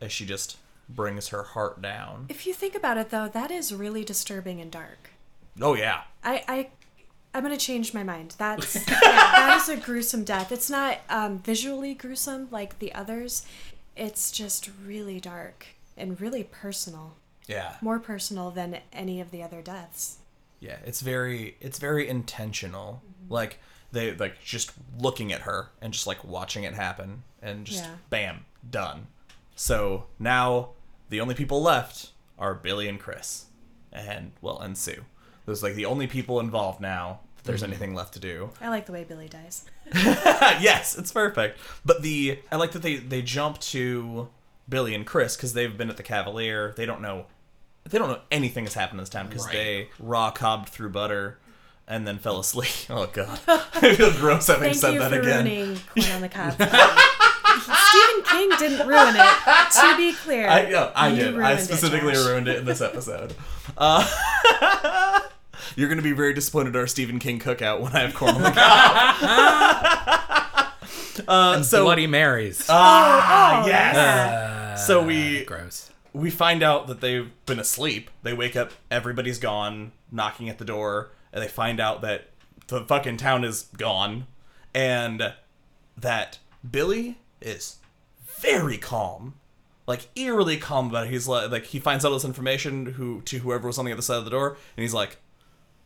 [0.01, 0.57] as she just
[0.89, 2.27] brings her heart down.
[2.29, 5.11] If you think about it, though, that is really disturbing and dark.
[5.61, 6.69] Oh yeah, I, I
[7.33, 8.35] I'm gonna change my mind.
[8.39, 10.51] That's yeah, that is a gruesome death.
[10.53, 13.47] It's not um, visually gruesome like the others.
[13.97, 15.67] It's just really dark
[15.97, 17.15] and really personal.
[17.47, 20.17] yeah, More personal than any of the other deaths.
[20.61, 20.77] Yeah.
[20.85, 23.03] It's very it's very intentional.
[23.03, 23.33] Mm-hmm.
[23.33, 23.59] Like
[23.93, 27.95] they like just looking at her and just like watching it happen and just Yeah.
[28.11, 29.09] bam done.
[29.57, 30.71] So now
[31.09, 33.47] the only people left are Billy and Chris,
[33.93, 35.05] and well and Sue.
[35.47, 37.21] Those like the only people involved now.
[37.39, 37.73] If there's mm-hmm.
[37.73, 38.51] anything left to do.
[38.61, 39.65] I like the way Billy dies.
[39.95, 41.59] yes, it's perfect.
[41.87, 44.29] But the I like that they they jump to
[44.69, 46.75] Billy and Chris because they've been at the Cavalier.
[46.77, 47.27] They don't know
[47.89, 49.53] they don't know anything has happened this time because Right.
[49.55, 51.39] they raw cobbed through butter
[51.89, 52.71] and then fell asleep.
[52.91, 55.45] Oh god, I feel gross having Thank said you that for again.
[55.45, 56.53] ruining Corn on the Cob.
[57.61, 59.71] Stephen King didn't ruin it.
[59.73, 61.35] To be clear, I no, I did.
[61.35, 63.35] I ruined it, specifically ruined it in this episode.
[63.77, 64.07] Uh,
[65.77, 68.43] you're gonna be very disappointed at our Stephen King cookout when I have corn on
[68.43, 69.17] the cob.
[71.29, 72.67] uh, so Bloody Marys.
[72.69, 73.97] ah Oh, yes.
[73.97, 75.91] Uh, so we gross.
[76.13, 78.11] We find out that they've been asleep.
[78.23, 82.31] They wake up, everybody's gone, knocking at the door, and they find out that
[82.67, 84.27] the fucking town is gone,
[84.75, 85.35] and
[85.97, 86.39] that
[86.69, 87.77] Billy is
[88.23, 89.35] very calm,
[89.87, 91.11] like eerily calm about it.
[91.11, 94.03] He's like, like he finds out this information who to whoever was on the other
[94.03, 95.19] side of the door, and he's like,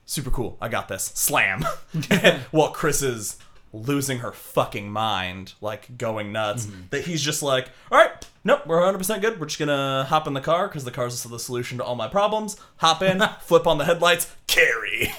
[0.06, 1.04] super cool, I got this.
[1.04, 1.64] Slam.
[2.50, 3.38] While Chris is
[3.74, 8.12] losing her fucking mind, like going nuts, that he's just like, all right,
[8.44, 9.40] nope, we're 100% good.
[9.40, 12.08] We're just gonna hop in the car because the car's the solution to all my
[12.08, 12.56] problems.
[12.76, 15.12] Hop in, flip on the headlights, Carrie.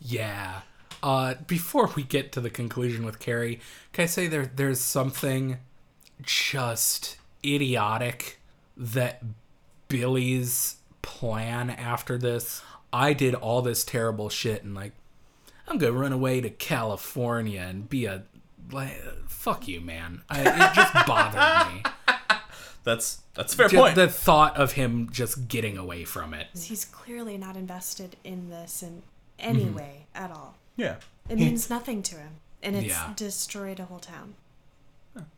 [0.00, 0.60] Yeah.
[1.02, 3.60] Uh, before we get to the conclusion with Carrie,
[3.92, 5.58] can I say there there's something
[6.22, 8.38] just idiotic
[8.76, 9.22] that
[9.88, 12.62] Billy's plan after this.
[12.92, 14.92] I did all this terrible shit and like
[15.72, 18.24] I'm gonna run away to California and be a
[18.70, 18.92] like
[19.28, 20.22] fuck you, man.
[20.28, 21.82] I, it just bothered me.
[22.84, 23.94] That's that's a fair Ju- point.
[23.94, 26.48] the thought of him just getting away from it.
[26.54, 29.02] He's clearly not invested in this in
[29.38, 29.76] any Mm-hmm.
[29.76, 30.56] way at all.
[30.76, 30.96] yeah.
[31.28, 33.12] It He- means nothing to him, and it's Yeah.
[33.16, 34.34] destroyed a whole town.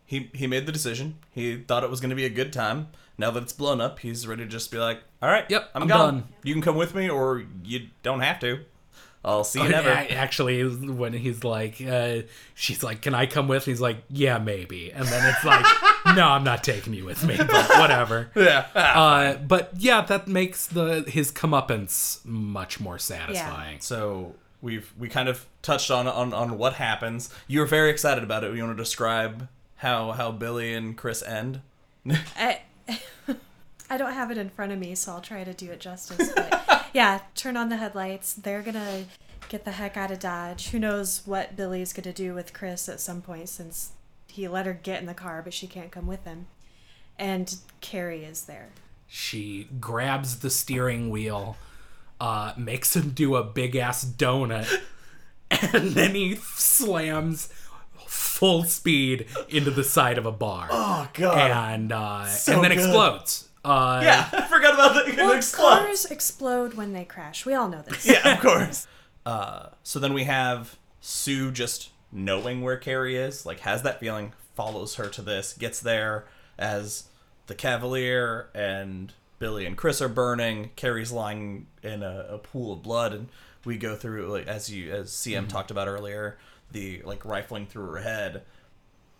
[0.05, 1.16] he he made the decision.
[1.30, 2.89] He thought it was going to be a good time.
[3.18, 5.82] Now that it's blown up, he's ready to just be like, "All right, Yep, I'm,
[5.82, 6.14] I'm gone.
[6.14, 8.64] done." You can come with me, or you don't have to.
[9.25, 12.22] I'll see you Oh, never." Actually, when he's like, uh,
[12.55, 15.64] she's like, "Can I come with?" He's like, "Yeah, maybe." And then it's like,
[16.16, 18.31] "No, I'm not taking you with me." But whatever.
[18.37, 18.66] yeah.
[18.75, 23.81] Uh, but yeah, that makes the his comeuppance much more satisfying.
[23.81, 27.31] So we've we kind of touched on on on what happens.
[27.47, 28.55] You were very excited about it.
[28.55, 31.61] You want to describe how how Billy and Chris end?
[32.37, 32.61] I,
[33.89, 36.33] I don't have it in front of me, so I'll try to do it justice.
[36.35, 36.64] But
[36.95, 38.32] yeah, turn on the headlights.
[38.32, 39.05] They're gonna
[39.51, 40.68] get the heck out of Dodge.
[40.70, 43.92] Who knows what Billy's gonna do with Chris at some point since
[44.26, 46.47] he let her get in the car, but she can't come with him.
[47.18, 48.68] And Carrie is there.
[49.07, 51.57] She grabs the steering wheel,
[52.20, 54.68] uh, makes him do a big ass donut,
[55.51, 57.49] and then he slams
[58.07, 60.68] full speed into the side of a bar.
[60.70, 61.51] Oh god.
[61.74, 62.80] and uh, So and then good.
[62.80, 63.49] explodes.
[63.65, 65.09] Uh, yeah, I forgot about that.
[65.09, 65.81] It Well, explodes.
[65.87, 67.47] cars explode when they crash.
[67.47, 68.07] We all know this.
[68.07, 68.87] yeah, of course.
[69.27, 74.35] Uh, so then we have Sue just knowing where Carrie is, like has that feeling,
[74.55, 76.27] follows her to this, gets there
[76.59, 77.05] as
[77.47, 80.73] the Cavalier and Billy and Chris are burning.
[80.77, 83.29] Carrie's lying in a, a pool of blood, and
[83.65, 86.37] we go through like as you as CM talked about earlier,
[86.71, 88.43] the like rifling through her head.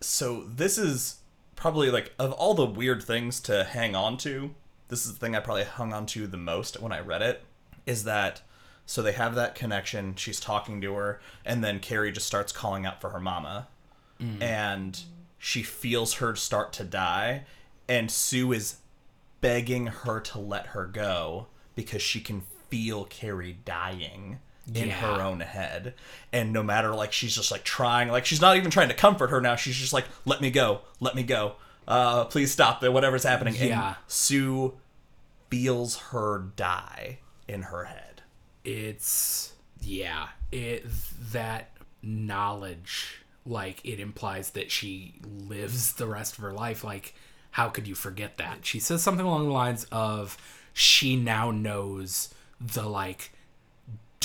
[0.01, 1.15] So this is
[1.55, 4.53] probably like of all the weird things to hang on to,
[4.87, 7.43] this is the thing I probably hung on to the most when I read it.
[7.85, 8.41] Is that
[8.85, 12.85] so they have that connection, she's talking to her, and then Carrie just starts calling
[12.85, 13.67] out for her mama.
[14.21, 14.43] Mm-hmm.
[14.43, 15.01] And
[15.37, 17.45] she feels her start to die,
[17.89, 18.77] and Sue is
[19.41, 24.39] begging her to let her go because she can feel Carrie dying
[24.73, 24.93] in Yeah.
[25.15, 25.93] her own head.
[26.33, 29.29] And no matter like she's just like trying, like she's not even trying to comfort
[29.29, 29.55] her now.
[29.55, 31.55] She's just like, let me go, let me go.
[31.87, 33.55] Uh, please stop it, whatever's happening.
[33.55, 33.87] Yeah.
[33.87, 34.73] And Sue
[35.51, 38.23] feels her die in her head.
[38.63, 40.83] it's yeah it
[41.31, 41.69] that
[42.01, 45.13] knowledge like it implies that she
[45.47, 47.13] lives the rest of her life like
[47.51, 50.37] how could you forget that she says something along the lines of
[50.73, 53.31] she now knows the like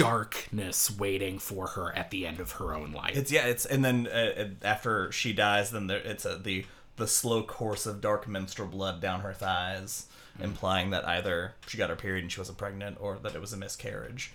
[0.00, 3.84] darkness waiting for her at the end of her own life It's yeah, it's and
[3.84, 6.64] then uh, uh after she dies, then there, it's a, the
[6.96, 10.44] the slow course of dark menstrual blood down her thighs, hmm.
[10.44, 13.52] implying that either she got her period and she wasn't pregnant, or that it was
[13.52, 14.32] a miscarriage.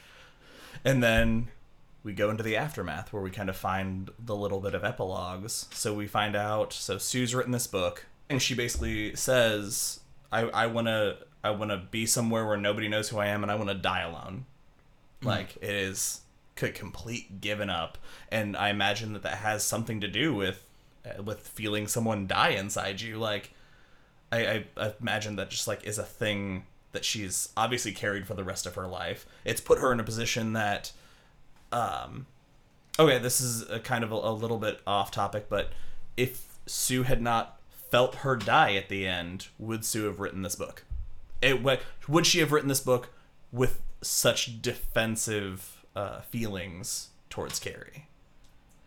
[0.84, 1.50] And then
[2.04, 5.68] we go into the aftermath where we kind of find the little bit of epilogues.
[5.72, 6.74] So we find out.
[6.74, 10.00] So Sue's written this book, and she basically says,
[10.32, 13.44] "I I want to I want to be somewhere where nobody knows who I am,
[13.44, 14.46] and I want to die alone."
[15.26, 16.22] Like it is
[16.58, 17.98] c- complete given up,
[18.30, 20.64] and I imagine that that has something to do with
[21.06, 23.18] uh, with feeling someone die inside you.
[23.18, 23.52] Like
[24.32, 28.44] I, I, imagine that just like is a thing that she's obviously carried for the
[28.44, 29.26] rest of her life.
[29.44, 30.92] It's put her in a position that,
[31.72, 32.26] um,
[32.98, 35.72] okay, this is a kind of a, a little bit off topic, but
[36.16, 40.56] if Sue had not felt her die at the end, would Sue have written this
[40.56, 40.86] book?
[41.42, 41.62] It
[42.08, 43.10] would she have written this book
[43.52, 48.08] with such defensive uh, feelings towards Carrie?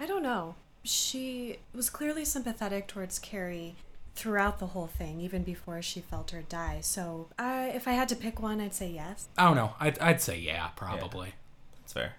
[0.00, 0.54] I don't know.
[0.84, 3.74] She was clearly sympathetic towards Carrie
[4.14, 6.78] throughout the whole thing, even before she felt her die.
[6.82, 9.28] So, I, if I had to pick one, I'd say yes.
[9.36, 11.34] i don't know i'd, I'd say yeah probably
[11.80, 12.14] That's fair.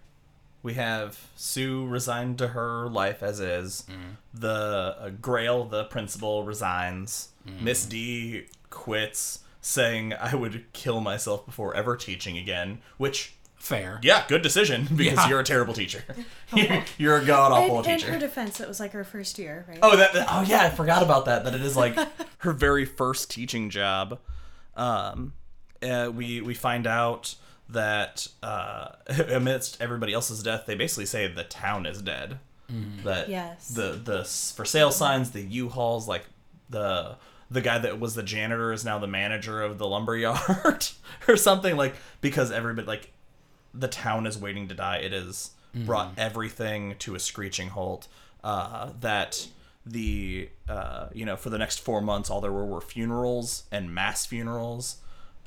[0.62, 3.86] We have Sue resigned to her life as is.
[4.34, 7.30] The uh, Grayle, the principal, resigns.
[7.62, 14.24] Miss D quits, saying, "I would kill myself before ever teaching again." Which, fair yeah,
[14.28, 15.30] good decision because Yeah.
[15.30, 16.02] you're a terrible teacher.
[16.56, 18.12] you're, you're a god awful In, in teacher.
[18.14, 19.80] her defense, it was like her first year, right?
[19.82, 21.44] Oh, that, that- oh yeah, I forgot about that.
[21.44, 21.98] That it is like
[22.40, 24.20] her very first teaching job.
[24.76, 25.34] Um,
[25.84, 27.36] uh, we we find out
[27.70, 28.90] that uh,
[29.30, 32.40] amidst everybody else's death, they basically say the town is dead.
[33.04, 33.70] That Yes.
[33.70, 34.24] the the
[34.56, 36.26] for sale signs, the U-Hauls, like
[36.70, 37.16] the
[37.52, 40.88] the guy that was the janitor is now the manager of the lumber yard
[41.28, 43.12] or something like because everybody like
[43.74, 44.98] the town is waiting to die.
[44.98, 48.08] It has brought everything to a screeching halt.
[48.44, 49.48] Uh, that
[49.86, 53.94] the uh, you know for the next four months, all there were were funerals and
[53.94, 54.98] mass funerals.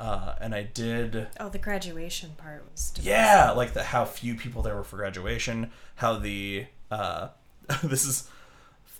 [0.00, 2.90] Uh, and I did Oh, the graduation part was.
[2.90, 3.12] depressing.
[3.12, 5.70] yeah, like the how few people there were for graduation.
[5.96, 7.28] How the uh,
[7.84, 8.28] this is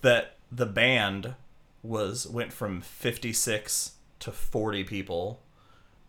[0.01, 1.35] that the band
[1.83, 5.41] was went from fifty six to forty people,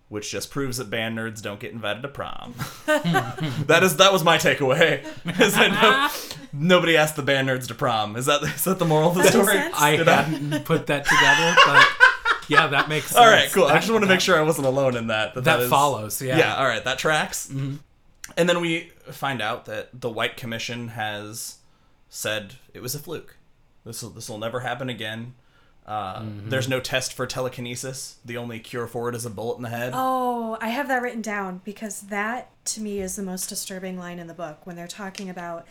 [0.09, 2.55] which just proves that band nerds don't get invited to prom.
[2.87, 5.05] that is that was my takeaway.
[5.41, 5.72] Is that
[6.53, 8.14] no, nobody asked the band nerds to prom.
[8.16, 9.59] Is that is that the moral of the That story?
[9.59, 11.89] i Did I- hadn't put that together but
[12.49, 13.64] yeah that makes sense All right, cool.
[13.64, 15.35] I just want to make sure I wasn't alone in that.
[15.35, 17.49] That, that is- follows yeah Yeah, all right, that tracks.
[17.49, 17.77] Mm-hmm.
[18.37, 21.57] And then we find out that the White Commission has
[22.09, 23.37] said it was a fluke.
[23.85, 25.35] This will this will never happen again.
[25.87, 28.16] Uh, There's no test for telekinesis.
[28.24, 29.93] The only cure for it is a bullet in the head.
[29.95, 34.18] Oh, I have that written down because that to me is the most disturbing line
[34.18, 35.66] in the book when they're talking about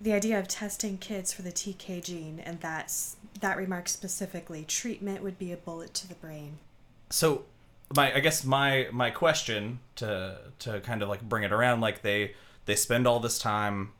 [0.00, 4.64] the idea of testing kids for the TK gene, and that's that remark specifically.
[4.64, 6.58] Treatment would be a bullet to the brain.
[7.10, 7.44] so
[7.94, 12.02] my I guess my my question to to kind of like bring it around like
[12.02, 12.34] they
[12.66, 13.90] they spend all this time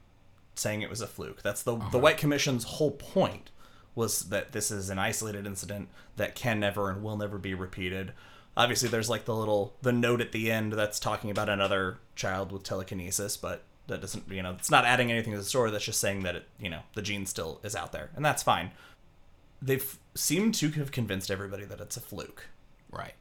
[0.54, 1.42] saying it was a fluke.
[1.42, 3.50] That's the the White Commission's whole point
[3.94, 8.12] was that this is an isolated incident that can never and will never be repeated.
[8.56, 12.52] Obviously there's like the little the note at the end that's talking about another child
[12.52, 15.70] with telekinesis, but that doesn't you know it's not adding anything to the story.
[15.70, 18.42] That's just saying that it you know the gene still is out there, and that's
[18.42, 18.70] fine.
[19.60, 22.48] They've seemed to have convinced everybody that it's a fluke.
[22.90, 23.14] Right.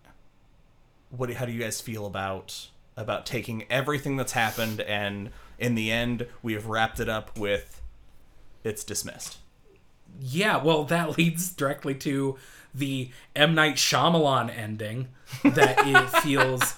[1.09, 1.31] What?
[1.33, 6.27] How do you guys feel about about taking everything that's happened and in the end
[6.43, 7.81] we have wrapped it up with
[8.63, 9.37] it's dismissed.
[10.19, 12.37] Yeah, well, that leads directly to
[12.73, 13.53] the M.
[13.55, 15.09] Night Shyamalan ending
[15.43, 16.75] that it feels,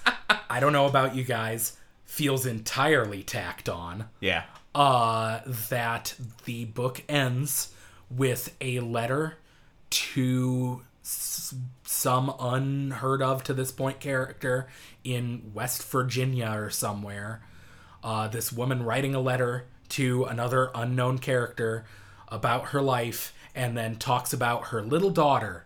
[0.50, 4.06] I don't know about you guys, feels entirely tacked on.
[4.20, 4.44] Yeah.
[4.74, 6.14] Uh, that
[6.46, 7.72] the book ends
[8.10, 9.36] with a letter
[9.90, 11.54] to s-
[11.84, 14.66] some unheard of to this point character
[15.04, 17.40] in West Virginia or somewhere.
[18.02, 21.84] Uh, this woman writing a letter to another unknown character
[22.28, 25.64] about her life and then talks about her little daughter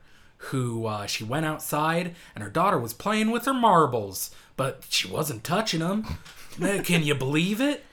[0.52, 5.08] who uh, she went outside and her daughter was playing with her marbles but she
[5.08, 6.04] wasn't touching them
[6.84, 7.84] can you believe it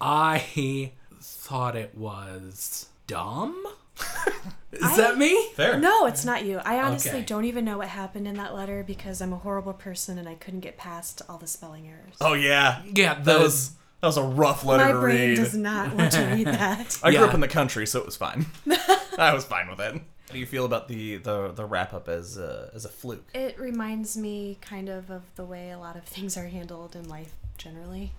[0.00, 0.90] i
[1.20, 3.64] thought it was dumb
[4.72, 5.78] is that me Fair.
[5.78, 6.58] No, it's not you.
[6.64, 7.22] I honestly Okay.
[7.22, 10.36] don't even know what happened in that letter because I'm a horrible person and I
[10.36, 12.14] couldn't get past all the spelling errors.
[12.18, 12.80] Oh yeah.
[12.94, 15.36] yeah That the, was that was a rough letter My to brain read.
[15.36, 16.98] does not want to read that.
[17.02, 17.26] I grew Yeah.
[17.26, 18.46] up in the country, so it was fine.
[19.18, 19.94] I was fine with it.
[19.94, 23.24] How do you feel about the the, the wrap up as a, as a fluke?
[23.34, 27.08] It reminds me kind of of the way a lot of things are handled in
[27.08, 28.12] life generally.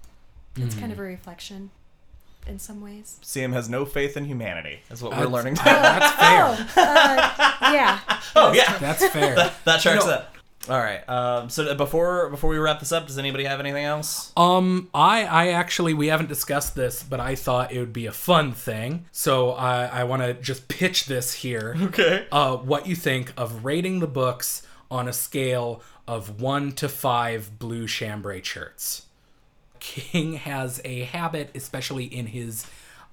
[0.57, 1.03] It's kind of Hmm.
[1.03, 1.71] a reflection
[2.45, 3.17] in some ways.
[3.23, 5.53] CM has no faith in humanity, is what we're That's- learning.
[5.63, 7.99] that's fair Yeah.
[8.36, 10.11] oh yeah, that's fair that tracks No.
[10.11, 10.36] up.
[10.70, 11.07] All right.
[11.09, 14.32] Um, so before before we wrap this up, does anybody have anything else?
[14.38, 18.12] Um, I I actually we haven't discussed this, but I thought it would be a
[18.12, 21.76] fun thing, so I I want to just pitch this here.
[21.91, 22.26] Okay.
[22.32, 27.57] Uh, what you think of rating the books on a scale of one to five
[27.59, 29.07] blue chambray shirts?
[29.80, 32.66] King has a habit, especially in his,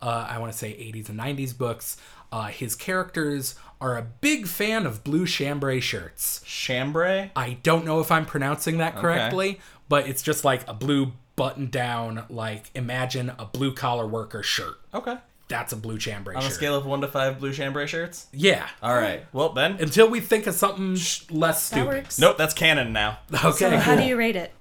[0.02, 1.96] uh, I want to say 80s and 90s books.
[2.30, 6.42] Uh, his characters are a big fan of blue chambray shirts.
[6.44, 7.30] Chambray.
[7.36, 11.70] I don't know if I'm pronouncing that correctly, but it's just like a blue button
[11.70, 14.74] down, like imagine a blue collar worker shirt.
[14.92, 15.16] Okay.
[15.48, 18.26] That's a blue chambray On a scale of one to five blue chambray shirts.
[18.32, 18.68] yeah.
[18.82, 19.24] All right.
[19.32, 19.76] Well, Ben.
[19.80, 21.88] Until we think of something sh- less That stupid.
[22.02, 22.18] works.
[22.18, 23.20] Nope, that's canon now.
[23.32, 23.50] Okay.
[23.70, 24.52] So how do you rate it?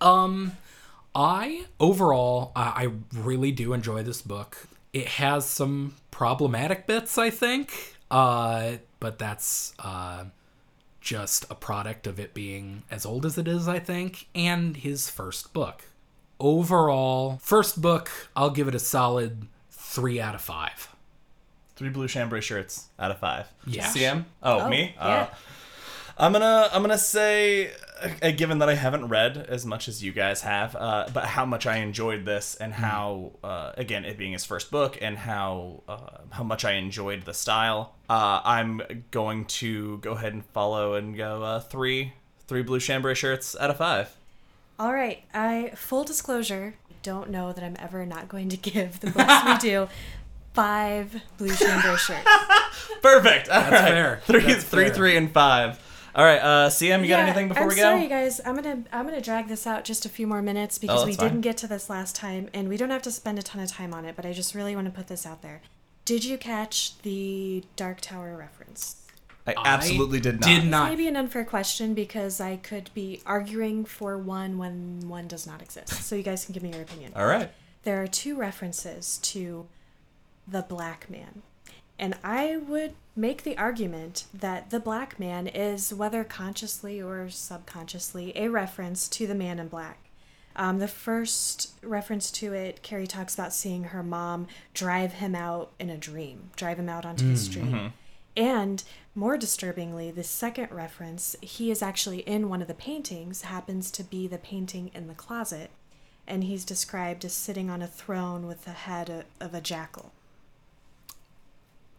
[0.00, 0.52] Um,
[1.14, 4.68] I overall, I I really do enjoy this book.
[4.92, 7.96] It has some problematic bits, I think.
[8.10, 10.24] Uh, but that's uh,
[11.00, 15.08] just a product of it being as old as it is, I think, and his
[15.08, 15.84] first book.
[16.38, 20.88] Overall, first book, I'll give it a solid three out of five.
[21.76, 23.46] Three blue chambray shirts out of five.
[23.66, 23.86] Yeah.
[23.86, 24.24] CM.
[24.42, 24.94] Oh, Oh, me.
[24.96, 25.02] yeah.
[25.02, 25.26] Uh,
[26.18, 27.70] I'm gonna I'm gonna say,
[28.36, 31.66] given that I haven't read as much as you guys have, uh, but how much
[31.66, 36.18] I enjoyed this and how, uh, again, it being his first book and how uh,
[36.30, 41.16] how much I enjoyed the style, uh, I'm going to go ahead and follow and
[41.16, 42.12] go uh, three
[42.46, 44.16] three blue chambray shirts out of five.
[44.78, 45.22] All right.
[45.34, 49.58] I full disclosure, don't know that I'm ever not going to give the books we
[49.58, 49.88] do
[50.54, 52.26] five blue chambray shirts.
[53.02, 53.46] Perfect.
[53.48, 54.20] That's fair.
[54.24, 54.94] Three, That's three, fair.
[54.94, 55.78] three, and five.
[56.14, 57.82] All right, uh, CM, you got anything before I'm we go?
[57.82, 58.40] sorry, guys.
[58.44, 61.14] I'm gonna I'm gonna drag this out just a few more minutes because Oh, we
[61.14, 61.28] fine.
[61.28, 63.68] didn't get to this last time, and we don't have to spend a ton of
[63.68, 64.16] time on it.
[64.16, 65.60] But I just really want to put this out there.
[66.04, 68.96] Did you catch the Dark Tower reference?
[69.46, 70.46] I absolutely I did not.
[70.48, 70.90] Did not.
[70.90, 75.62] Maybe an unfair question because I could be arguing for one when one does not
[75.62, 75.90] exist.
[76.04, 77.12] So you guys can give me your opinion.
[77.16, 77.50] All right.
[77.84, 79.66] There are two references to
[80.46, 81.42] the black man.
[82.00, 88.32] And I would make the argument that the black man is, whether consciously or subconsciously,
[88.34, 89.98] a reference to the man in black.
[90.56, 95.72] Um, the first reference to it, Carrie talks about seeing her mom drive him out
[95.78, 97.92] in a dream, drive him out onto the street.
[98.34, 98.82] And
[99.14, 104.02] more disturbingly, the second reference, he is actually in one of the paintings, happens to
[104.02, 105.70] be the painting in the closet,
[106.26, 110.12] and he's described as sitting on a throne with the head of, of a jackal.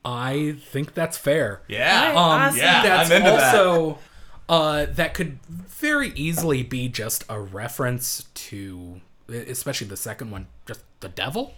[0.03, 1.61] I think that's fair.
[1.67, 2.09] Yeah.
[2.11, 2.57] Um, awesome.
[2.59, 2.83] yeah.
[2.83, 3.55] that's I'm into that.
[3.55, 3.99] also
[4.49, 8.99] uh, that could very easily be just a reference to,
[9.29, 11.53] especially the second one, just the devil.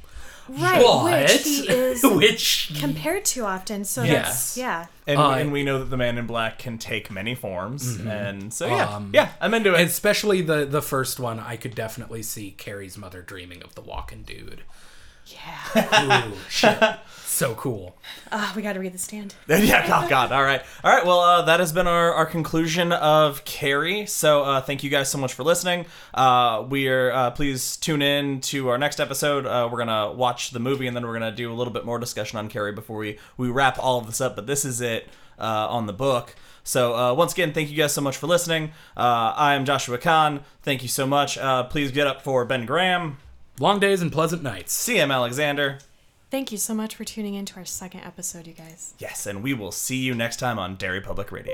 [0.49, 3.85] Right, But- which he is which compared to often.
[3.85, 4.27] So Yes.
[4.27, 4.87] that's yeah.
[5.07, 7.97] And, Uh, and we know that the man in black can take many forms.
[8.01, 8.89] And so, yeah.
[8.93, 9.81] Um, yeah, I'm into it.
[9.83, 14.23] especially the the first one, I could definitely see Carrie's mother dreaming of the walking
[14.23, 14.63] dude.
[15.33, 16.29] Yeah.
[16.31, 16.79] Ooh, shit.
[17.25, 17.97] So cool.
[18.31, 19.33] Ah, we got to read the stand.
[19.47, 20.31] yeah, oh God.
[20.31, 20.61] All right.
[20.83, 21.03] All right.
[21.03, 24.05] Well, uh, that has been our, our conclusion of Carrie.
[24.05, 25.87] So uh, thank you guys so much for listening.
[26.13, 29.47] Uh, we are, uh, please tune in to our next episode.
[29.47, 31.73] Uh, we're going to watch the movie and then we're going to do a little
[31.73, 34.35] bit more discussion on Carrie before we, we wrap all of this up.
[34.35, 35.07] But this is it
[35.39, 36.35] uh, on the book.
[36.63, 38.71] So uh, once again, thank you guys so much for listening.
[38.95, 40.41] Uh, I am Joshua Kahn.
[40.61, 41.37] Thank you so much.
[41.37, 43.17] Uh, please get up for Ben Graham,
[43.59, 44.75] Long days and pleasant nights.
[44.75, 45.77] CM Alexander.
[46.31, 48.95] Thank you so much for tuning in to our second episode, you guys.
[48.97, 51.53] Yes, and we will see you next time on Derry Public Radio.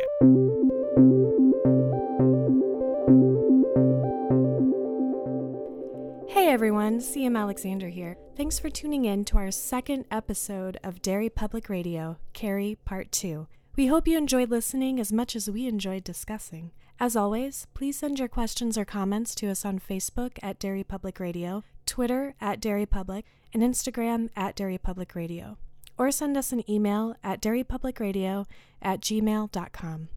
[6.29, 8.15] Hey everyone, CM Alexander here.
[8.37, 13.47] Thanks for tuning in to our second episode of Derry Public Radio, Carrie Part 2.
[13.75, 16.71] We hope you enjoyed listening as much as we enjoyed discussing.
[17.01, 21.19] As always, please send your questions or comments to us on Facebook at Derry Public
[21.19, 25.57] Radio, Twitter at Derry Public, and Instagram at Derry Public Radio.
[25.97, 28.45] Or send us an email at derrypublicradio
[28.79, 30.09] at gmail.com.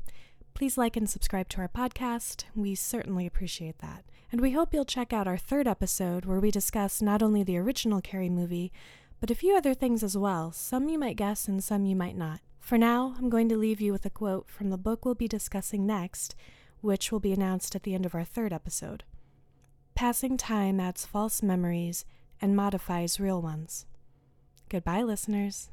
[0.52, 2.44] Please like and subscribe to our podcast.
[2.54, 4.04] We certainly appreciate that.
[4.30, 7.56] And we hope you'll check out our third episode where we discuss not only the
[7.56, 8.70] original Carrie movie,
[9.18, 10.52] but a few other things as well.
[10.52, 12.40] Some you might guess and some you might not.
[12.60, 15.26] For now, I'm going to leave you with a quote from the book we'll be
[15.26, 16.34] discussing next,
[16.82, 19.04] which will be announced at the end of our third episode.
[19.94, 22.04] Passing time adds false memories
[22.40, 23.86] and modifies real ones.
[24.68, 25.68] Goodbye, listeners.